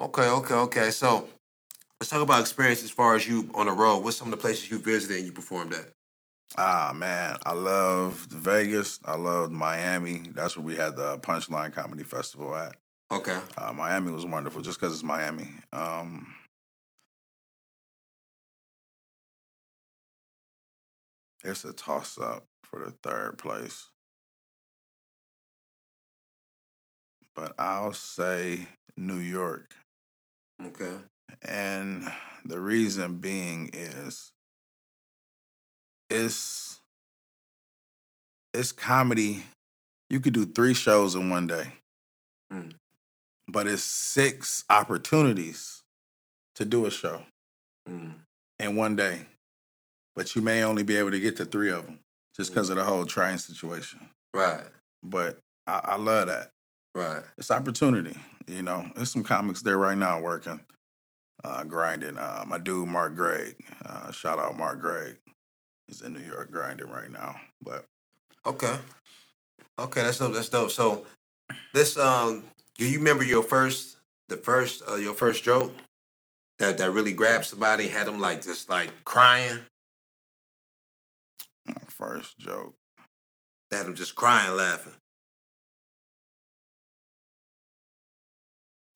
Okay, 0.00 0.28
okay, 0.28 0.54
okay. 0.54 0.90
So 0.90 1.26
let's 2.00 2.10
talk 2.10 2.22
about 2.22 2.40
experience 2.40 2.84
as 2.84 2.90
far 2.90 3.16
as 3.16 3.26
you 3.26 3.50
on 3.54 3.66
the 3.66 3.72
road. 3.72 4.04
What's 4.04 4.16
some 4.18 4.28
of 4.28 4.30
the 4.32 4.36
places 4.40 4.70
you 4.70 4.78
visited 4.78 5.16
and 5.16 5.26
you 5.26 5.32
performed 5.32 5.72
at? 5.72 5.86
Ah 6.58 6.92
man, 6.94 7.36
I 7.44 7.54
loved 7.54 8.30
Vegas. 8.30 9.00
I 9.04 9.16
loved 9.16 9.52
Miami. 9.52 10.22
That's 10.34 10.56
where 10.56 10.64
we 10.64 10.76
had 10.76 10.96
the 10.96 11.18
Punchline 11.18 11.72
Comedy 11.72 12.04
Festival 12.04 12.54
at. 12.54 12.76
Okay. 13.10 13.38
Uh, 13.56 13.72
Miami 13.72 14.12
was 14.12 14.24
wonderful 14.26 14.60
just 14.62 14.78
because 14.78 14.92
it's 14.94 15.02
Miami. 15.02 15.48
Um, 15.72 16.26
it's 21.44 21.64
a 21.64 21.72
toss 21.72 22.18
up 22.18 22.44
for 22.64 22.78
the 22.84 22.90
third 23.02 23.38
place. 23.38 23.88
but 27.34 27.54
I'll 27.58 27.92
say 27.92 28.66
New 28.96 29.18
York. 29.18 29.74
Okay. 30.64 30.94
And 31.42 32.10
the 32.46 32.58
reason 32.58 33.18
being 33.18 33.68
is 33.74 34.32
it's 36.08 36.80
it's 38.54 38.72
comedy. 38.72 39.42
You 40.08 40.20
could 40.20 40.32
do 40.32 40.46
three 40.46 40.72
shows 40.72 41.14
in 41.14 41.28
one 41.28 41.46
day. 41.46 41.72
Mm. 42.50 42.72
But 43.48 43.66
it's 43.66 43.82
six 43.82 44.64
opportunities 44.70 45.82
to 46.54 46.64
do 46.64 46.86
a 46.86 46.90
show 46.90 47.22
Mm. 47.86 48.14
in 48.58 48.76
one 48.76 48.96
day. 48.96 49.26
But 50.16 50.34
you 50.34 50.42
may 50.42 50.64
only 50.64 50.82
be 50.82 50.96
able 50.96 51.12
to 51.12 51.20
get 51.20 51.36
to 51.36 51.44
three 51.44 51.70
of 51.70 51.84
them 51.86 52.00
just 52.34 52.50
because 52.50 52.70
of 52.70 52.76
the 52.76 52.84
whole 52.84 53.04
train 53.04 53.38
situation. 53.38 54.00
Right. 54.34 54.64
But 55.02 55.38
I, 55.66 55.80
I 55.84 55.96
love 55.96 56.26
that. 56.28 56.50
Right. 56.94 57.22
It's 57.38 57.50
opportunity. 57.50 58.16
You 58.48 58.62
know, 58.62 58.86
there's 58.96 59.10
some 59.10 59.22
comics 59.22 59.62
there 59.62 59.76
right 59.76 59.98
now 59.98 60.20
working, 60.20 60.60
uh, 61.44 61.64
grinding. 61.64 62.16
Uh, 62.16 62.44
my 62.46 62.58
dude 62.58 62.88
Mark 62.88 63.14
Gregg, 63.14 63.56
uh, 63.84 64.10
shout 64.10 64.38
out 64.38 64.56
Mark 64.56 64.80
Gregg. 64.80 65.16
He's 65.86 66.00
in 66.00 66.14
New 66.14 66.20
York 66.20 66.50
grinding 66.50 66.88
right 66.88 67.10
now. 67.10 67.36
But 67.62 67.84
Okay. 68.46 68.76
Okay, 69.78 70.02
that's 70.02 70.18
dope. 70.18 70.32
That's 70.32 70.48
dope. 70.48 70.70
So, 70.70 71.04
this 71.74 71.98
um, 71.98 72.44
do 72.78 72.86
you 72.86 72.98
remember 72.98 73.24
your 73.24 73.42
first, 73.42 73.96
the 74.28 74.36
first, 74.36 74.82
uh, 74.88 74.94
your 74.94 75.14
first 75.14 75.42
joke 75.42 75.72
that 76.58 76.78
that 76.78 76.92
really 76.92 77.12
grabbed 77.12 77.44
somebody, 77.44 77.88
had 77.88 78.06
them 78.06 78.20
like 78.20 78.42
just 78.42 78.70
like 78.70 78.90
crying, 79.04 79.58
first 81.96 82.38
joke, 82.38 82.74
had 83.70 83.86
them 83.86 83.94
just 83.94 84.14
crying, 84.14 84.56
laughing. 84.56 84.92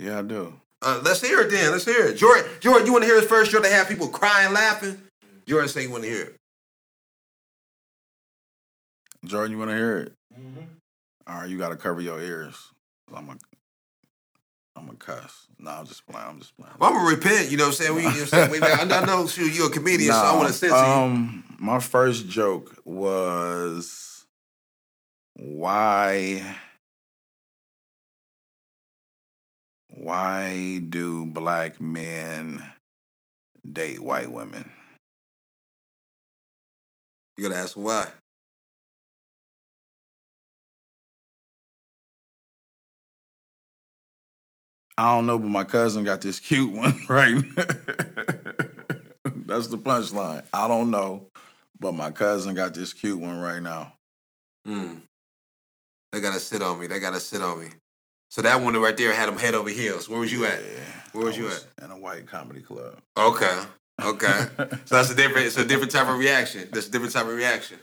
yeah, 0.00 0.18
I 0.18 0.22
do. 0.22 0.54
Uh, 0.82 1.00
let's 1.04 1.20
hear 1.20 1.40
it 1.40 1.50
then. 1.50 1.72
Let's 1.72 1.84
hear 1.84 2.06
it. 2.06 2.16
Jordan, 2.16 2.50
Jordan, 2.60 2.86
you 2.86 2.92
want 2.92 3.02
to 3.02 3.06
hear 3.06 3.20
his 3.20 3.28
first 3.28 3.50
joke 3.50 3.62
that 3.64 3.72
have 3.72 3.88
people 3.88 4.08
crying, 4.08 4.52
laughing? 4.52 5.00
Jordan 5.46 5.68
say 5.68 5.82
you 5.82 5.90
want 5.90 6.04
to 6.04 6.08
hear 6.08 6.22
it. 6.22 6.36
Jordan, 9.26 9.52
you 9.52 9.58
want 9.58 9.70
to 9.70 9.76
hear 9.76 9.98
it? 9.98 10.12
All 11.26 11.40
right, 11.40 11.50
you 11.50 11.58
got 11.58 11.68
to 11.68 11.76
cover 11.76 12.00
your 12.00 12.20
ears. 12.20 12.56
I'm 13.14 13.28
a, 13.28 13.36
I'm 14.76 14.88
a 14.88 14.94
cuss. 14.94 15.46
No, 15.58 15.70
I'm 15.70 15.86
just 15.86 16.06
playing. 16.06 16.26
I'm 16.26 16.38
just 16.38 16.56
playing. 16.56 16.72
Well, 16.78 16.90
I'm 16.90 16.96
gonna 16.96 17.14
repent. 17.14 17.50
You 17.50 17.56
know 17.56 17.64
what 17.64 17.68
I'm 17.68 17.74
saying? 17.74 17.94
We, 17.94 18.02
you 18.02 18.08
know 18.08 18.14
what 18.14 18.20
I'm 18.20 18.26
saying? 18.28 18.50
We, 18.50 18.66
I, 18.66 19.00
I 19.00 19.04
know 19.06 19.26
shoot, 19.26 19.54
you're 19.54 19.66
a 19.66 19.70
comedian, 19.70 20.12
so 20.12 20.18
I 20.18 20.36
want 20.36 20.52
to 20.54 20.66
you. 20.66 20.72
um, 20.72 21.44
my 21.58 21.80
first 21.80 22.28
joke 22.28 22.76
was 22.84 24.24
why 25.34 26.56
why 29.88 30.80
do 30.88 31.26
black 31.26 31.80
men 31.80 32.62
date 33.70 34.00
white 34.00 34.30
women? 34.30 34.70
You 37.36 37.48
gotta 37.48 37.60
ask 37.60 37.74
why. 37.74 38.06
I 45.00 45.14
don't 45.14 45.24
know, 45.24 45.38
but 45.38 45.48
my 45.48 45.64
cousin 45.64 46.04
got 46.04 46.20
this 46.20 46.38
cute 46.38 46.70
one, 46.70 46.94
right? 47.08 47.42
That's 49.46 49.68
the 49.68 49.78
punchline. 49.78 50.42
I 50.52 50.68
don't 50.68 50.90
know, 50.90 51.26
but 51.78 51.92
my 51.92 52.10
cousin 52.10 52.54
got 52.54 52.74
this 52.74 52.92
cute 52.92 53.18
one 53.18 53.40
right 53.40 53.62
now. 53.62 53.94
Hmm. 54.66 54.96
They 56.12 56.20
gotta 56.20 56.38
sit 56.38 56.60
on 56.60 56.78
me. 56.78 56.86
They 56.86 57.00
gotta 57.00 57.18
sit 57.18 57.40
on 57.40 57.60
me. 57.60 57.68
So 58.28 58.42
that 58.42 58.60
one 58.60 58.76
right 58.76 58.94
there 58.94 59.14
had 59.14 59.30
them 59.30 59.38
head 59.38 59.54
over 59.54 59.70
heels. 59.70 60.06
Where 60.06 60.20
was 60.20 60.30
you 60.30 60.44
at? 60.44 60.60
Yeah, 60.60 60.84
Where 61.14 61.24
was 61.24 61.36
I 61.36 61.38
you 61.38 61.48
at? 61.48 61.64
In 61.82 61.90
a 61.90 61.98
white 61.98 62.26
comedy 62.26 62.60
club. 62.60 62.98
Okay. 63.16 63.58
Okay. 64.02 64.46
so 64.84 64.94
that's 64.96 65.10
a 65.10 65.14
different. 65.14 65.46
It's 65.46 65.56
a 65.56 65.64
different 65.64 65.92
type 65.92 66.08
of 66.08 66.18
reaction. 66.18 66.68
That's 66.72 66.88
a 66.88 66.90
different 66.90 67.12
type 67.12 67.26
of 67.26 67.34
reaction. 67.34 67.78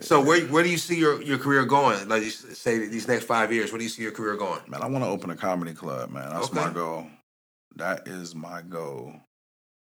So 0.00 0.20
where 0.22 0.40
where 0.46 0.62
do 0.62 0.68
you 0.70 0.76
see 0.78 0.98
your, 0.98 1.22
your 1.22 1.38
career 1.38 1.64
going? 1.64 2.08
Like 2.08 2.22
you 2.22 2.30
say 2.30 2.78
these 2.86 3.08
next 3.08 3.24
five 3.24 3.52
years, 3.52 3.72
where 3.72 3.78
do 3.78 3.84
you 3.84 3.90
see 3.90 4.02
your 4.02 4.12
career 4.12 4.36
going? 4.36 4.60
Man, 4.68 4.82
I 4.82 4.86
want 4.86 5.02
to 5.04 5.08
open 5.08 5.30
a 5.30 5.36
comedy 5.36 5.72
club, 5.72 6.10
man. 6.10 6.28
That's 6.30 6.46
Okay. 6.50 6.60
my 6.60 6.70
goal. 6.70 7.06
That 7.76 8.06
is 8.06 8.34
my 8.34 8.60
goal 8.62 9.14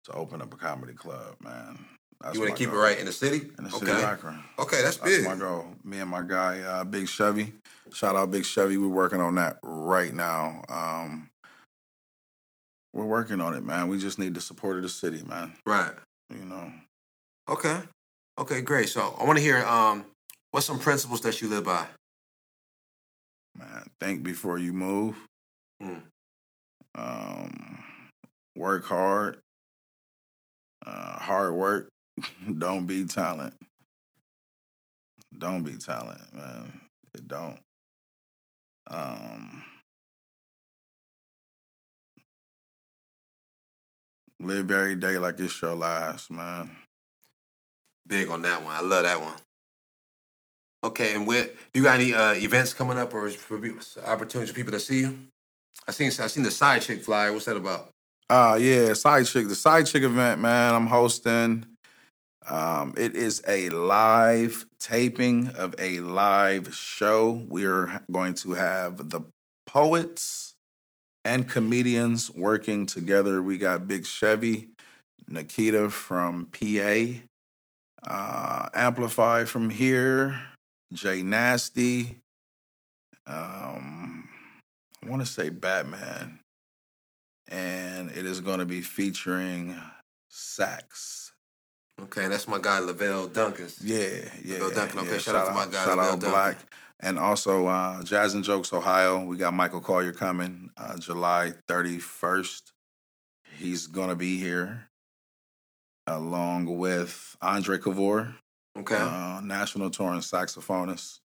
to 0.04 0.12
open 0.12 0.42
up 0.42 0.52
a 0.52 0.56
comedy 0.56 0.92
club, 0.92 1.36
man. 1.42 1.78
That's 2.20 2.34
you 2.34 2.40
want 2.42 2.52
to 2.52 2.58
keep 2.58 2.70
goal. 2.70 2.78
it 2.80 2.82
right 2.82 2.98
in 2.98 3.06
the 3.06 3.12
city? 3.12 3.50
in 3.56 3.64
the 3.64 3.70
city 3.70 3.90
okay. 3.90 4.02
of 4.02 4.04
Akron. 4.04 4.42
Okay, 4.58 4.82
that's, 4.82 4.98
That's 4.98 5.16
big. 5.16 5.24
my 5.24 5.36
goal. 5.36 5.64
Me 5.82 5.98
and 6.00 6.10
my 6.10 6.20
guy, 6.22 6.60
uh, 6.60 6.84
Big 6.84 7.08
Chevy. 7.08 7.54
Shout 7.94 8.14
out 8.16 8.30
Big 8.30 8.44
Chevy. 8.44 8.76
We're 8.76 8.88
working 8.88 9.20
on 9.20 9.36
that 9.36 9.56
right 9.62 10.12
now. 10.12 10.62
Um, 10.68 11.29
we're 12.92 13.04
working 13.04 13.40
on 13.40 13.54
it, 13.54 13.64
man. 13.64 13.88
We 13.88 13.98
just 13.98 14.18
need 14.18 14.34
the 14.34 14.40
support 14.40 14.76
of 14.76 14.82
the 14.82 14.88
city, 14.88 15.22
man. 15.26 15.52
Right. 15.64 15.92
You 16.30 16.44
know, 16.44 16.72
Okay. 17.48 17.80
Okay, 18.38 18.60
great. 18.62 18.88
So 18.88 19.14
I 19.20 19.24
want 19.24 19.38
to 19.38 19.42
hear 19.42 19.58
um, 19.64 20.04
what's 20.52 20.66
some 20.66 20.78
principles 20.78 21.20
that 21.22 21.42
you 21.42 21.48
live 21.48 21.64
by? 21.64 21.86
man. 23.58 23.84
Think 24.00 24.22
before 24.22 24.58
you 24.58 24.72
move. 24.72 25.16
Mm. 25.82 26.02
Um, 26.94 27.84
work 28.56 28.84
hard. 28.84 29.38
Uh, 30.86 31.18
hard 31.18 31.54
work. 31.54 31.88
don't 32.58 32.86
be 32.86 33.04
talent. 33.04 33.54
Don't 35.36 35.62
be 35.62 35.76
talent, 35.76 36.20
man. 36.34 36.80
It 37.14 37.28
don't. 37.28 37.58
Um, 38.88 39.62
live 44.40 44.70
every 44.70 44.96
day 44.96 45.18
like 45.18 45.38
it's 45.38 45.60
your 45.60 45.74
last, 45.74 46.30
man. 46.30 46.70
Big 48.06 48.28
on 48.28 48.42
that 48.42 48.62
one. 48.64 48.74
I 48.74 48.80
love 48.80 49.04
that 49.04 49.20
one. 49.20 49.34
Okay, 50.82 51.14
and 51.14 51.26
what 51.26 51.54
you 51.74 51.82
got 51.82 52.00
any 52.00 52.14
uh, 52.14 52.32
events 52.32 52.72
coming 52.72 52.98
up 52.98 53.12
or 53.12 53.26
is 53.26 53.34
for 53.36 53.58
people, 53.58 53.80
opportunities 54.06 54.50
for 54.50 54.56
people 54.56 54.72
to 54.72 54.80
see 54.80 55.00
you? 55.00 55.18
I 55.86 55.92
seen 55.92 56.08
I 56.08 56.26
seen 56.26 56.42
the 56.42 56.50
side 56.50 56.82
chick 56.82 57.02
flyer. 57.02 57.32
What's 57.32 57.44
that 57.44 57.56
about? 57.56 57.90
Uh 58.28 58.58
yeah, 58.60 58.94
side 58.94 59.26
chick. 59.26 59.48
The 59.48 59.54
side 59.54 59.86
chick 59.86 60.02
event, 60.02 60.40
man. 60.40 60.74
I'm 60.74 60.86
hosting. 60.86 61.66
Um, 62.48 62.94
it 62.96 63.14
is 63.14 63.42
a 63.46 63.68
live 63.70 64.66
taping 64.78 65.48
of 65.48 65.74
a 65.78 66.00
live 66.00 66.74
show. 66.74 67.44
We're 67.48 68.00
going 68.10 68.34
to 68.34 68.52
have 68.52 69.10
the 69.10 69.20
poets 69.66 70.54
and 71.24 71.48
comedians 71.48 72.30
working 72.30 72.86
together. 72.86 73.42
We 73.42 73.58
got 73.58 73.88
Big 73.88 74.06
Chevy, 74.06 74.68
Nikita 75.28 75.90
from 75.90 76.46
PA, 76.46 77.04
uh, 78.06 78.68
Amplify 78.74 79.44
from 79.44 79.70
here, 79.70 80.40
Jay 80.92 81.22
Nasty. 81.22 82.16
Um, 83.26 84.28
I 85.04 85.08
want 85.08 85.22
to 85.22 85.26
say 85.26 85.50
Batman 85.50 86.40
and 87.50 88.10
it 88.10 88.24
is 88.24 88.40
going 88.40 88.60
to 88.60 88.64
be 88.64 88.80
featuring 88.80 89.76
sax. 90.28 91.32
Okay, 92.00 92.28
that's 92.28 92.48
my 92.48 92.58
guy 92.58 92.78
Lavelle 92.78 93.28
Dunkins. 93.28 93.78
Yeah, 93.82 94.30
yeah. 94.42 94.54
Lavelle 94.54 94.70
Duncan. 94.70 95.00
Okay, 95.00 95.12
yeah. 95.12 95.18
shout 95.18 95.34
out 95.34 95.48
to 95.48 95.52
my 95.52 95.66
guy 95.66 95.84
Shout 95.84 95.98
Lavelle 95.98 96.12
out 96.12 96.20
Duncan. 96.20 96.30
Black. 96.30 96.56
And 97.02 97.18
also 97.18 97.66
uh, 97.66 98.02
Jazz 98.02 98.34
and 98.34 98.44
Jokes 98.44 98.72
Ohio. 98.72 99.24
We 99.24 99.36
got 99.38 99.54
Michael 99.54 99.80
Colyar 99.80 100.14
coming 100.14 100.70
uh, 100.76 100.98
July 100.98 101.54
31st. 101.68 102.62
He's 103.58 103.86
going 103.86 104.10
to 104.10 104.14
be 104.16 104.38
here 104.38 104.90
along 106.06 106.78
with 106.78 107.36
Andre 107.40 107.78
Cavor, 107.78 108.34
Okay, 108.76 108.96
uh, 108.96 109.40
national 109.42 109.90
touring 109.90 110.20
saxophonist. 110.20 111.20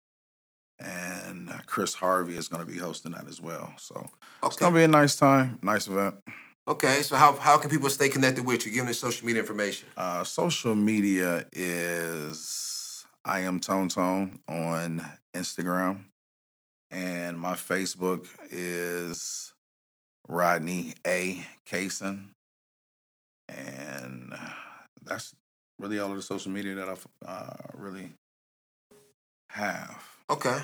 And 0.78 1.50
Chris 1.66 1.92
Harvey 1.94 2.36
is 2.36 2.48
going 2.48 2.64
to 2.64 2.70
be 2.70 2.78
hosting 2.78 3.12
that 3.12 3.28
as 3.28 3.40
well. 3.40 3.72
So 3.78 4.08
it's 4.42 4.56
gonna 4.56 4.74
be 4.74 4.82
a 4.84 4.88
nice 4.88 5.14
time, 5.16 5.58
nice 5.62 5.86
event. 5.88 6.14
okay. 6.66 7.02
So 7.02 7.16
how 7.16 7.34
how 7.36 7.58
can 7.58 7.68
people 7.68 7.90
stay 7.90 8.08
connected 8.08 8.46
with 8.46 8.64
you? 8.64 8.72
Give 8.72 8.86
them 8.86 8.94
social 8.94 9.26
media 9.26 9.42
information. 9.42 9.88
Uh, 9.96 10.24
social 10.24 10.74
media 10.74 11.44
is 11.52 12.79
I 13.24 13.40
am 13.40 13.60
Tone 13.60 13.88
Tone 13.88 14.38
on 14.48 15.04
Instagram, 15.34 16.04
and 16.90 17.38
my 17.38 17.52
Facebook 17.52 18.26
is 18.50 19.52
Rodney 20.26 20.94
A. 21.06 21.44
Kaysen, 21.70 22.30
and 23.48 24.32
that's 25.04 25.34
really 25.78 25.98
all 25.98 26.10
of 26.10 26.16
the 26.16 26.22
social 26.22 26.50
media 26.50 26.74
that 26.76 26.88
I 26.88 26.96
uh, 27.26 27.56
really 27.74 28.10
have. 29.50 30.02
Okay, 30.30 30.58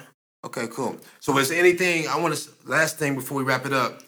okay, 0.45 0.67
cool. 0.69 0.97
So 1.21 1.37
is 1.37 1.51
anything 1.51 2.09
I 2.09 2.19
want 2.19 2.35
to 2.35 2.51
last 2.65 2.99
thing 2.99 3.17
before 3.17 3.37
we 3.37 3.45
wrap 3.45 3.67
it 3.67 3.75
up? 3.75 4.01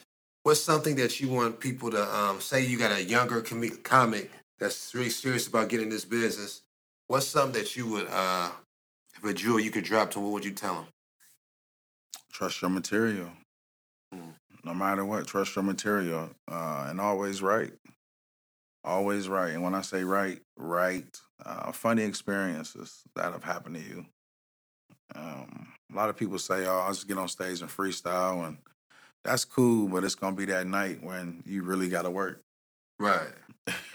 What's 0.42 0.62
something 0.62 0.96
that 0.96 1.20
you 1.20 1.28
want 1.28 1.61
people 1.61 1.90
to 1.90 2.16
um, 2.16 2.40
say? 2.40 2.64
You 2.64 2.78
got 2.78 2.92
a 2.92 3.04
younger 3.04 3.42
com- 3.42 3.78
comic 3.82 4.30
that's 4.58 4.94
really 4.94 5.11
serious 5.11 5.46
about 5.46 5.68
getting 5.68 5.90
this 5.90 6.06
business. 6.06 6.62
What's 7.09 7.27
something 7.27 7.61
that 7.61 7.75
you 7.75 7.87
would, 7.88 8.07
uh, 8.11 8.51
if 9.16 9.25
a 9.25 9.33
jewel 9.33 9.59
you 9.59 9.71
could 9.71 9.85
drop 9.85 10.11
to, 10.12 10.21
what 10.21 10.33
would 10.33 10.44
you 10.44 10.53
tell 10.53 10.75
them? 10.75 10.87
Trust 12.31 12.61
your 12.62 12.71
material. 12.71 13.31
No 14.64 14.75
matter 14.75 15.05
what, 15.05 15.27
trust 15.27 15.57
your 15.57 15.62
material, 15.62 16.31
uh, 16.51 16.87
and 16.88 17.01
always 17.01 17.40
right. 17.40 17.73
Always 18.85 19.29
right. 19.29 19.53
And 19.53 19.62
when 19.62 19.75
I 19.75 19.81
say 19.81 20.05
right, 20.05 20.40
right. 20.57 21.21
Uh, 21.44 21.73
funny 21.73 22.03
experiences 22.03 23.03
that 23.16 23.33
have 23.33 23.44
happened 23.44 23.77
to 23.77 23.83
you. 23.83 24.07
Um, 25.14 25.73
a 25.90 25.97
lot 25.97 26.11
of 26.11 26.16
people 26.16 26.38
say, 26.38 26.66
"Oh, 26.66 26.81
I'll 26.81 26.92
just 26.92 27.09
get 27.09 27.16
on 27.16 27.29
stage 27.29 27.62
and 27.62 27.71
freestyle," 27.71 28.47
and 28.47 28.59
that's 29.25 29.44
cool, 29.44 29.88
but 29.88 30.05
it's 30.05 30.14
gonna 30.14 30.37
be 30.37 30.44
that 30.47 30.66
night 30.66 31.03
when 31.03 31.42
you 31.47 31.62
really 31.62 31.88
got 31.88 32.03
to 32.03 32.11
work. 32.11 32.42
Right. 32.99 33.33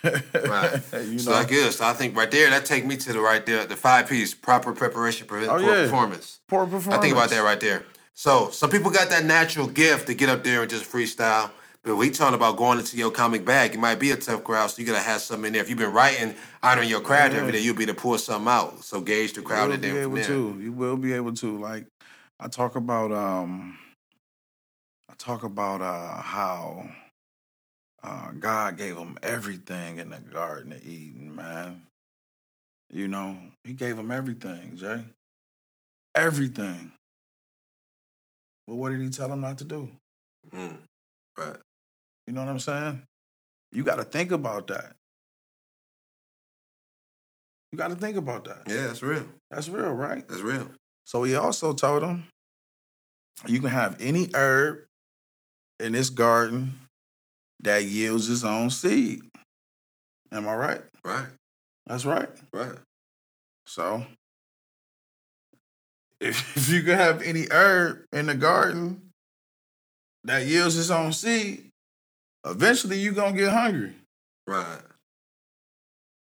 Right. 0.04 0.82
you 1.06 1.20
so 1.20 1.32
know? 1.32 1.38
that's 1.38 1.50
good. 1.50 1.74
So 1.74 1.86
I 1.86 1.94
think 1.94 2.16
right 2.16 2.30
there, 2.30 2.50
that 2.50 2.66
take 2.66 2.86
me 2.86 2.98
to 2.98 3.14
the 3.14 3.20
right 3.20 3.46
there, 3.46 3.66
the 3.66 3.76
five 3.76 4.10
P's: 4.10 4.34
proper 4.34 4.74
preparation, 4.74 5.28
prevent 5.28 5.52
Oh, 5.52 5.60
poor 5.60 5.76
yeah. 5.76 5.84
performance. 5.86 6.40
Poor 6.48 6.66
performance. 6.66 6.94
I 6.94 7.02
think 7.02 7.14
about 7.14 7.30
that 7.30 7.42
right 7.44 7.60
there. 7.60 7.84
So 8.14 8.50
some 8.52 8.70
people 8.70 8.92
got 8.92 9.10
that 9.10 9.26
natural 9.26 9.68
gift 9.68 10.08
to 10.08 10.14
get 10.14 10.30
up 10.30 10.44
there 10.44 10.62
and 10.62 10.70
just 10.70 10.90
freestyle. 10.92 11.50
But 11.84 11.98
we 11.98 12.12
talking 12.12 12.36
about 12.36 12.56
going 12.56 12.80
into 12.80 12.96
your 12.96 13.12
comic 13.12 13.44
bag. 13.44 13.74
It 13.74 13.80
might 13.80 14.00
be 14.00 14.12
a 14.12 14.16
tough 14.16 14.44
crowd, 14.46 14.68
so 14.72 14.80
you 14.82 14.88
gotta 14.88 15.00
have 15.02 15.20
something 15.20 15.48
in 15.48 15.54
there. 15.54 15.62
If 15.62 15.70
you've 15.70 15.78
been 15.80 15.92
writing, 15.92 16.34
honoring 16.62 16.88
your 16.90 17.02
craft 17.02 17.34
every 17.36 17.52
day, 17.52 17.60
you'll 17.60 17.76
be 17.76 17.86
to 17.88 17.94
pull 17.94 18.18
something 18.18 18.48
out. 18.48 18.84
So 18.84 19.02
gauge 19.02 19.34
the 19.34 19.42
You 19.42 19.48
crowd 19.48 19.68
will 19.68 19.74
and 19.74 19.82
be 19.82 19.88
then 19.90 20.04
from 20.04 20.18
able 20.18 20.26
to. 20.28 20.60
You 20.62 20.72
will 20.72 20.96
be 20.96 21.12
able 21.14 21.34
to. 21.34 21.60
Like 21.60 21.88
I 22.40 22.48
talk 22.48 22.76
about. 22.76 23.12
um 23.12 23.78
I 25.10 25.16
talk 25.18 25.44
about 25.44 25.82
uh 25.82 26.22
how 26.22 26.88
uh 28.04 28.32
God 28.32 28.78
gave 28.78 28.98
him 28.98 29.18
everything 29.24 29.98
in 30.00 30.10
the 30.10 30.20
Garden 30.20 30.74
of 30.74 30.86
Eden, 30.86 31.36
man. 31.36 31.84
You 32.90 33.08
know, 33.08 33.38
He 33.64 33.74
gave 33.74 33.98
him 33.98 34.12
everything, 34.12 34.76
Jay. 34.76 35.04
Everything. 36.16 36.92
But 38.68 38.76
what 38.76 38.90
did 38.90 39.02
He 39.02 39.10
tell 39.10 39.32
him 39.32 39.42
not 39.42 39.58
to 39.60 39.64
do? 39.64 39.90
Mm. 40.52 40.78
Right. 41.38 41.58
You 42.28 42.34
know 42.34 42.42
what 42.42 42.52
I'm 42.52 42.60
saying? 42.60 43.02
You 43.72 43.84
got 43.84 43.96
to 43.96 44.04
think 44.04 44.32
about 44.32 44.68
that. 44.68 44.94
You 47.72 47.78
got 47.78 47.90
to 47.90 47.96
think 47.96 48.18
about 48.18 48.46
that. 48.46 48.62
Yeah, 48.68 48.88
that's 48.88 49.02
real. 49.02 49.26
That's 49.50 49.68
real, 49.68 49.92
right? 49.92 50.28
That's 50.28 50.42
real. 50.42 50.70
So 51.06 51.24
he 51.24 51.36
also 51.36 51.74
told 51.74 52.04
him, 52.04 52.26
you 53.48 53.60
can 53.60 53.72
have 53.72 53.98
any 54.00 54.30
herb 54.36 54.86
in 55.80 55.94
this 55.94 56.12
garden 56.12 56.80
that 57.64 57.86
yields 57.86 58.30
its 58.30 58.44
own 58.44 58.70
seed. 58.70 59.22
Am 60.32 60.48
I 60.48 60.56
right? 60.56 60.82
Right. 61.04 61.28
That's 61.88 62.06
right. 62.06 62.30
Right. 62.54 62.76
So 63.66 64.06
if, 66.20 66.38
if 66.58 66.70
you 66.70 66.84
can 66.84 66.98
have 66.98 67.22
any 67.22 67.48
herb 67.52 68.04
in 68.12 68.26
the 68.28 68.36
garden 68.36 69.10
that 70.24 70.46
yields 70.46 70.78
its 70.78 70.90
own 70.90 71.14
seed, 71.14 71.70
eventually 72.46 73.00
you're 73.00 73.14
gonna 73.14 73.36
get 73.38 73.52
hungry. 73.52 73.94
Right. 74.48 74.80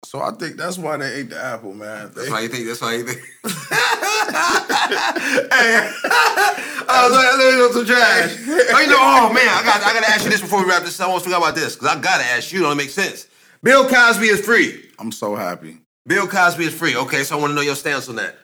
So 0.05 0.21
I 0.21 0.31
think 0.31 0.57
that's 0.57 0.77
why 0.77 0.97
they 0.97 1.13
ate 1.15 1.29
the 1.29 1.41
apple, 1.43 1.73
man. 1.73 2.11
That's 2.13 2.25
They- 2.25 2.31
why 2.31 2.41
you 2.41 2.49
think. 2.49 2.67
That's 2.67 2.81
why 2.81 2.95
you 2.95 3.05
think. 3.05 3.21
hey, 5.53 5.91
oh, 6.93 7.09
let, 7.11 7.37
let 7.37 7.53
me 7.53 7.59
know 7.59 7.71
some 7.71 7.85
trash. 7.85 8.37
Oh, 8.75 8.79
you 8.81 8.87
know, 8.87 8.97
oh 8.99 9.33
man, 9.33 9.47
I 9.49 9.61
got, 9.63 9.81
I 9.83 9.93
got 9.93 10.03
to 10.03 10.09
ask 10.09 10.23
you 10.23 10.29
this 10.31 10.41
before 10.41 10.63
we 10.63 10.69
wrap 10.69 10.83
this. 10.83 10.99
up. 10.99 11.05
I 11.05 11.07
almost 11.09 11.25
forgot 11.25 11.37
about 11.41 11.55
this 11.55 11.75
because 11.75 11.89
I 11.95 11.99
got 11.99 12.19
to 12.19 12.25
ask 12.25 12.51
you. 12.51 12.59
It 12.59 12.63
don't 12.63 12.77
make 12.77 12.89
sense. 12.89 13.27
Bill 13.61 13.87
Cosby 13.87 14.27
is 14.27 14.45
free. 14.45 14.89
I'm 14.99 15.11
so 15.11 15.35
happy. 15.35 15.77
Bill 16.05 16.27
Cosby 16.27 16.65
is 16.65 16.73
free. 16.73 16.95
Okay, 16.95 17.23
so 17.23 17.37
I 17.37 17.41
want 17.41 17.51
to 17.51 17.55
know 17.55 17.61
your 17.61 17.75
stance 17.75 18.09
on 18.09 18.15
that. 18.17 18.35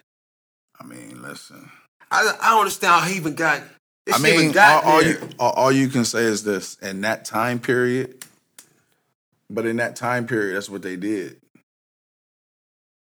I 0.80 0.86
mean, 0.86 1.22
listen. 1.22 1.70
I, 2.12 2.34
I 2.42 2.50
don't 2.52 2.60
understand 2.60 3.02
how 3.02 3.08
he 3.08 3.18
even 3.18 3.36
got. 3.36 3.62
This 4.06 4.16
I 4.16 4.20
mean, 4.24 4.52
got 4.52 4.84
all, 4.84 4.94
all 4.94 5.04
you 5.04 5.18
all, 5.38 5.52
all 5.52 5.72
you 5.72 5.88
can 5.90 6.06
say 6.06 6.24
is 6.24 6.44
this: 6.44 6.76
in 6.82 7.02
that 7.02 7.26
time 7.26 7.60
period, 7.60 8.24
but 9.50 9.66
in 9.66 9.76
that 9.78 9.96
time 9.96 10.26
period, 10.26 10.56
that's 10.56 10.70
what 10.70 10.82
they 10.82 10.96
did. 10.96 11.38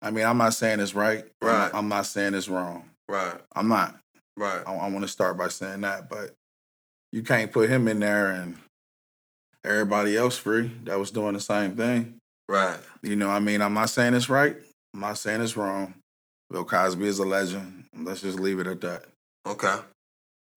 I 0.01 0.11
mean, 0.11 0.25
I'm 0.25 0.39
not 0.39 0.55
saying 0.55 0.81
it's 0.81 0.95
right. 0.95 1.25
I'm 1.43 1.49
Right. 1.49 1.59
not- 1.59 1.75
I'm 1.75 1.89
not 1.89 2.07
saying 2.07 2.35
it's 2.35 2.49
wrong. 2.49 2.89
Right. 3.09 3.35
I'm 3.55 3.69
not. 3.69 3.97
Right. 4.37 4.63
I, 4.67 4.75
I 4.75 4.91
want 4.91 5.03
to 5.03 5.09
start 5.09 5.37
by 5.39 5.49
saying 5.49 5.81
that, 5.83 6.09
but 6.09 6.35
you 7.13 7.23
can't 7.23 7.53
put 7.53 7.71
him 7.71 7.89
in 7.89 8.01
there 8.01 8.31
and 8.31 8.57
everybody 9.65 10.17
else 10.17 10.37
free 10.37 10.71
that 10.85 10.99
was 10.99 11.11
doing 11.11 11.35
the 11.35 11.41
same 11.41 11.77
thing. 11.77 12.17
Right. 12.49 12.79
You 13.03 13.17
know, 13.17 13.31
I 13.31 13.41
mean, 13.41 13.61
I'm 13.61 13.75
not 13.75 13.91
saying 13.91 14.15
it's 14.15 14.29
right. 14.29 14.57
I'm 14.95 15.01
not 15.01 15.19
saying 15.19 15.41
it's 15.41 15.57
wrong. 15.57 15.95
Bill 16.51 16.65
Cosby 16.65 17.07
is 17.07 17.19
a 17.19 17.25
legend. 17.25 17.85
Let's 17.97 18.21
just 18.21 18.39
leave 18.39 18.61
it 18.61 18.67
at 18.67 18.81
that. 18.83 19.05
Okay. 19.47 19.77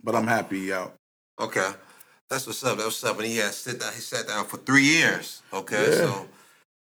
But 0.03 0.15
I'm 0.15 0.27
happy 0.27 0.59
he 0.59 0.73
out. 0.73 0.93
Okay. 1.39 1.71
That's 2.29 2.45
what's 2.45 2.63
up. 2.63 2.77
That's 2.77 2.85
what's 2.85 3.03
up. 3.03 3.17
And 3.17 3.27
he 3.27 3.37
had 3.37 3.53
sit 3.53 3.79
down. 3.79 3.93
He 3.93 4.01
sat 4.01 4.27
down 4.27 4.45
for 4.45 4.57
three 4.57 4.83
years. 4.83 5.41
Okay. 5.51 5.89
Yeah. 5.89 5.95
So, 5.95 6.27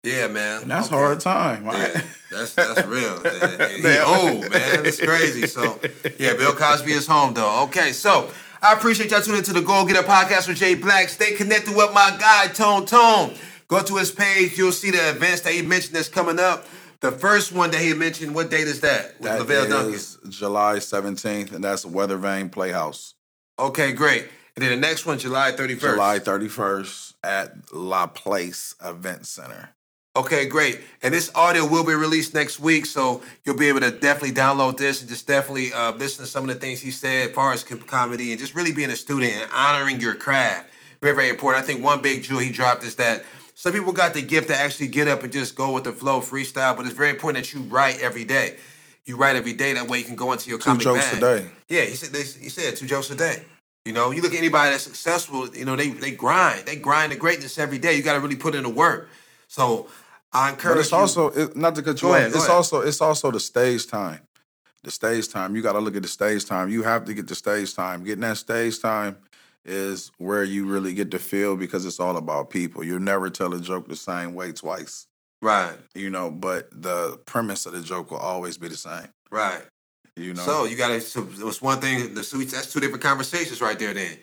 yeah, 0.04 0.28
man. 0.28 0.64
And 0.64 0.72
that's 0.72 0.88
okay. 0.88 0.96
hard 0.96 1.20
time, 1.20 1.66
right? 1.66 1.92
Yeah, 1.94 2.02
that's 2.32 2.54
that's 2.54 2.86
real. 2.88 3.20
He 3.24 4.00
old 4.00 4.50
man. 4.50 4.86
It's 4.86 5.00
crazy. 5.00 5.48
So 5.48 5.80
yeah, 6.18 6.34
Bill 6.36 6.54
Cosby 6.54 6.92
is 6.92 7.08
home 7.08 7.34
though. 7.34 7.64
Okay, 7.64 7.92
so 7.92 8.30
I 8.62 8.74
appreciate 8.74 9.12
y'all 9.12 9.22
tuning 9.22 9.40
into 9.40 9.54
the 9.54 9.62
Go 9.62 9.86
Getter 9.86 10.04
podcast 10.08 10.48
with 10.48 10.58
Jay 10.58 10.76
Black. 10.76 11.10
Stay 11.10 11.34
connected 11.34 11.76
with 11.76 11.94
my 11.94 12.16
guy 12.20 12.48
Tone 12.48 12.86
Tone. 12.86 13.36
Go 13.68 13.82
to 13.84 13.98
his 13.98 14.12
page. 14.12 14.58
You'll 14.58 14.72
see 14.72 14.92
the 14.92 15.10
events 15.10 15.42
that 15.42 15.54
he 15.54 15.62
mentioned 15.62 15.96
that's 15.96 16.10
coming 16.10 16.40
up. 16.40 16.66
The 17.02 17.12
first 17.12 17.54
one 17.54 17.72
that 17.72 17.80
he 17.82 17.94
mentioned. 17.94 18.36
What 18.36 18.50
date 18.50 18.68
is 18.68 18.82
that? 18.82 19.14
With 19.20 19.32
That 19.32 19.40
Lavelle 19.40 19.70
Duncan. 19.70 19.94
is 19.94 20.18
July 20.28 20.78
17th, 20.78 21.54
and 21.54 21.64
that's 21.64 21.86
Weathervane 21.86 22.52
Playhouse. 22.52 23.14
Okay, 23.58 23.94
great. 23.94 24.28
And 24.56 24.64
then 24.64 24.72
the 24.72 24.88
next 24.88 25.06
one, 25.06 25.18
July 25.20 25.54
thirty 25.54 25.76
first. 25.76 25.94
July 25.94 26.20
31st 26.20 27.14
at 27.24 27.74
La 27.74 28.08
Place 28.08 28.76
Event 28.84 29.26
Center. 29.26 29.70
Okay, 30.16 30.48
great. 30.48 30.82
And 31.04 31.14
this 31.14 31.32
audio 31.36 31.66
will 31.68 31.86
be 31.86 31.94
released 31.94 32.34
next 32.34 32.60
week, 32.60 32.86
so 32.88 33.22
you'll 33.46 33.58
be 33.58 33.68
able 33.70 33.82
to 33.82 33.92
definitely 33.92 34.32
download 34.32 34.78
this 34.78 35.02
and 35.02 35.10
just 35.10 35.28
definitely 35.28 35.72
uh, 35.72 35.94
listen 35.94 36.26
to 36.26 36.30
some 36.30 36.50
of 36.50 36.54
the 36.54 36.60
things 36.60 36.82
he 36.82 36.92
said 36.92 37.30
as 37.30 37.36
far 37.36 37.54
as 37.54 37.64
comedy 37.64 38.32
and 38.32 38.40
just 38.40 38.56
really 38.56 38.72
being 38.74 38.90
a 38.90 38.96
student 38.96 39.34
and 39.34 39.50
honoring 39.54 40.02
your 40.02 40.16
craft. 40.16 40.68
Very, 41.02 41.16
very 41.16 41.30
important. 41.30 41.64
I 41.64 41.68
think 41.68 41.84
one 41.84 42.02
big 42.02 42.24
jewel 42.24 42.40
he 42.40 42.52
dropped 42.52 42.84
is 42.84 42.96
that 42.96 43.24
some 43.54 43.72
people 43.72 43.94
got 43.94 44.14
the 44.14 44.22
gift 44.22 44.48
to 44.48 44.56
actually 44.56 44.88
get 44.88 45.08
up 45.08 45.24
and 45.24 45.32
just 45.32 45.56
go 45.56 45.72
with 45.74 45.84
the 45.84 45.92
flow 45.92 46.22
freestyle, 46.22 46.76
but 46.76 46.86
it's 46.86 46.96
very 46.96 47.12
important 47.12 47.46
that 47.46 47.54
you 47.54 47.62
write 47.62 48.00
every 48.02 48.26
day. 48.26 48.58
You 49.06 49.16
write 49.16 49.36
every 49.36 49.54
day, 49.54 49.74
that 49.74 49.88
way 49.88 50.00
you 50.00 50.06
can 50.06 50.16
go 50.16 50.32
into 50.32 50.50
your 50.50 50.60
Two 50.60 50.66
comic 50.66 50.82
jokes 50.82 51.12
bag. 51.12 51.18
a 51.18 51.20
day. 51.20 51.50
Yeah, 51.70 51.82
he 51.82 51.96
said 51.96 52.16
he 52.16 52.50
said 52.50 52.76
two 52.76 52.86
jokes 52.88 53.10
a 53.12 53.16
day. 53.16 53.44
You 53.86 53.94
know, 53.94 54.12
you 54.12 54.22
look 54.22 54.34
at 54.34 54.38
anybody 54.40 54.72
that's 54.72 54.84
successful, 54.84 55.48
you 55.56 55.66
know, 55.66 55.76
they 55.76 55.90
they 55.90 56.12
grind. 56.12 56.66
They 56.66 56.76
grind 56.76 57.12
the 57.12 57.16
greatness 57.16 57.58
every 57.58 57.78
day. 57.78 57.96
You 57.96 58.04
gotta 58.04 58.20
really 58.20 58.36
put 58.36 58.56
in 58.56 58.64
the 58.64 58.70
work. 58.70 59.10
So 59.50 59.88
I 60.32 60.52
encourage 60.52 60.76
But 60.76 60.80
it's 60.82 60.92
you- 60.92 60.98
also 60.98 61.28
it, 61.30 61.58
not 61.58 61.76
to 61.76 61.82
cut 61.84 62.02
you 62.02 62.10
off. 62.10 62.22
it's 62.22 62.36
ahead. 62.38 62.50
also 62.52 62.82
it's 62.82 63.02
also 63.02 63.32
the 63.32 63.40
stage 63.40 63.88
time. 63.88 64.22
The 64.84 64.92
stage 64.92 65.28
time. 65.28 65.56
You 65.58 65.62
got 65.62 65.74
to 65.74 65.80
look 65.80 65.98
at 65.98 66.04
the 66.04 66.08
stage 66.08 66.46
time. 66.46 66.70
You 66.70 66.84
have 66.84 67.04
to 67.06 67.14
get 67.14 67.28
the 67.28 67.36
stage 67.36 67.76
time. 67.76 68.06
Getting 68.06 68.22
that 68.22 68.38
stage 68.38 68.80
time 68.82 69.18
is 69.66 70.10
where 70.20 70.44
you 70.44 70.66
really 70.66 70.94
get 70.94 71.12
to 71.12 71.20
feel 71.20 71.58
because 71.58 71.86
it's 71.86 72.00
all 72.00 72.16
about 72.16 72.50
people. 72.50 72.82
You'll 72.84 73.02
never 73.02 73.30
tell 73.30 73.54
a 73.54 73.60
joke 73.60 73.90
the 73.90 73.98
same 73.98 74.34
way 74.36 74.54
twice. 74.54 75.06
Right, 75.42 75.78
You 75.96 76.10
know, 76.10 76.30
but 76.32 76.70
the 76.72 77.18
premise 77.26 77.66
of 77.66 77.72
the 77.74 77.80
joke 77.82 78.12
will 78.12 78.18
always 78.18 78.58
be 78.58 78.68
the 78.70 78.78
same. 78.78 79.08
right. 79.32 79.64
You 80.16 80.34
know. 80.34 80.44
So 80.44 80.66
you 80.66 80.76
gotta 80.76 81.00
so 81.00 81.26
it's 81.32 81.62
one 81.62 81.80
thing, 81.80 82.14
that's 82.14 82.32
two 82.32 82.80
different 82.82 83.02
conversations 83.02 83.62
right 83.62 83.80
there 83.80 83.94
then. 83.94 84.18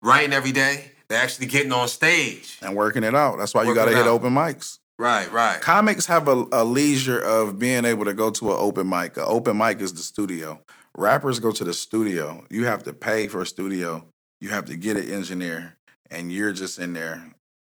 Writing 0.00 0.32
every 0.32 0.52
day, 0.52 0.92
they're 1.12 1.22
actually 1.22 1.46
getting 1.46 1.72
on 1.72 1.88
stage. 1.88 2.58
and 2.62 2.74
working 2.74 3.04
it 3.04 3.14
out. 3.14 3.38
That's 3.38 3.54
why 3.54 3.64
you 3.64 3.74
got 3.74 3.86
to 3.86 3.96
hit 3.96 4.06
open 4.06 4.32
mics. 4.32 4.78
Right, 4.98 5.30
right. 5.32 5.60
Comics 5.60 6.06
have 6.06 6.28
a, 6.28 6.44
a 6.52 6.64
leisure 6.64 7.18
of 7.18 7.58
being 7.58 7.84
able 7.84 8.04
to 8.04 8.14
go 8.14 8.30
to 8.30 8.50
an 8.50 8.56
open 8.58 8.88
mic. 8.88 9.16
An 9.16 9.24
open 9.26 9.56
mic 9.58 9.80
is 9.80 9.92
the 9.92 10.02
studio. 10.02 10.60
Rappers 10.96 11.40
go 11.40 11.50
to 11.50 11.64
the 11.64 11.74
studio. 11.74 12.44
You 12.50 12.66
have 12.66 12.84
to 12.84 12.92
pay 12.92 13.26
for 13.26 13.42
a 13.42 13.46
studio. 13.46 14.04
You 14.40 14.50
have 14.50 14.66
to 14.66 14.76
get 14.76 14.96
an 14.96 15.10
engineer, 15.10 15.76
and 16.10 16.30
you're 16.32 16.52
just 16.52 16.78
in 16.78 16.92
there 16.92 17.22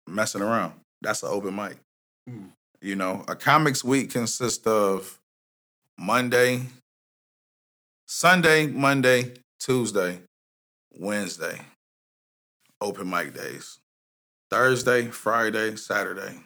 messing 0.07 0.41
around. 0.41 0.73
That's 1.01 1.23
an 1.23 1.29
open 1.29 1.55
mic. 1.55 1.77
Hmm. 2.27 2.47
You 2.81 2.95
know, 2.95 3.23
a 3.27 3.35
comics 3.35 3.83
week 3.83 4.11
consists 4.11 4.67
of 4.67 5.17
Monday, 5.97 6.63
Sunday, 8.07 8.67
Monday, 8.67 9.33
Tuesday, 9.59 10.19
Wednesday, 10.99 11.61
open 12.83 13.09
mic 13.09 13.33
days. 13.33 13.79
Thursday, 14.51 15.07
Friday, 15.07 15.75
Saturday. 15.77 16.37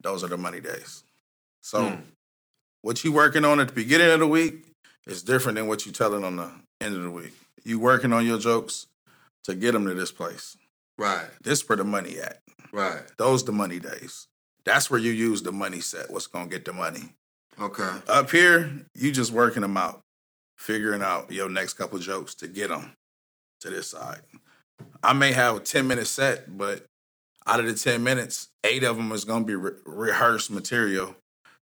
Those 0.00 0.22
are 0.22 0.28
the 0.28 0.36
money 0.36 0.60
days. 0.60 1.02
So 1.62 1.90
Hmm. 1.90 2.02
what 2.82 3.02
you 3.04 3.12
working 3.12 3.44
on 3.44 3.58
at 3.60 3.68
the 3.68 3.74
beginning 3.74 4.10
of 4.10 4.20
the 4.20 4.26
week 4.28 4.66
is 5.06 5.22
different 5.22 5.56
than 5.56 5.66
what 5.66 5.86
you 5.86 5.92
telling 5.92 6.24
on 6.24 6.36
the 6.36 6.50
end 6.80 6.94
of 6.94 7.02
the 7.02 7.10
week. 7.10 7.32
You 7.64 7.78
working 7.78 8.12
on 8.12 8.26
your 8.26 8.38
jokes 8.38 8.86
to 9.44 9.54
get 9.54 9.72
them 9.72 9.86
to 9.86 9.94
this 9.94 10.12
place. 10.12 10.56
Right, 10.96 11.28
This 11.42 11.66
where 11.66 11.76
the 11.76 11.84
money 11.84 12.18
at. 12.20 12.42
right. 12.72 13.02
Those 13.16 13.42
the 13.44 13.52
money 13.52 13.78
days. 13.80 14.26
That's 14.64 14.90
where 14.90 15.00
you 15.00 15.10
use 15.12 15.42
the 15.42 15.52
money 15.52 15.80
set. 15.80 16.10
What's 16.10 16.26
gonna 16.26 16.48
get 16.48 16.66
the 16.66 16.74
money? 16.74 17.14
Okay. 17.58 17.90
Up 18.06 18.30
here, 18.30 18.70
you 18.94 19.10
just 19.10 19.32
working 19.32 19.62
them 19.62 19.76
out, 19.78 20.02
figuring 20.56 21.02
out 21.02 21.32
your 21.32 21.48
next 21.48 21.74
couple 21.74 21.98
jokes 21.98 22.34
to 22.36 22.48
get 22.48 22.68
them 22.68 22.92
to 23.60 23.70
this 23.70 23.88
side. 23.88 24.20
I 25.02 25.12
may 25.12 25.32
have 25.32 25.56
a 25.56 25.60
10 25.60 25.86
minute 25.86 26.06
set, 26.06 26.56
but 26.56 26.84
out 27.46 27.60
of 27.60 27.66
the 27.66 27.74
10 27.74 28.02
minutes, 28.02 28.48
eight 28.64 28.84
of 28.84 28.96
them 28.96 29.12
is 29.12 29.24
going 29.24 29.42
to 29.42 29.46
be 29.46 29.54
re- 29.54 29.72
rehearsed 29.84 30.50
material. 30.50 31.16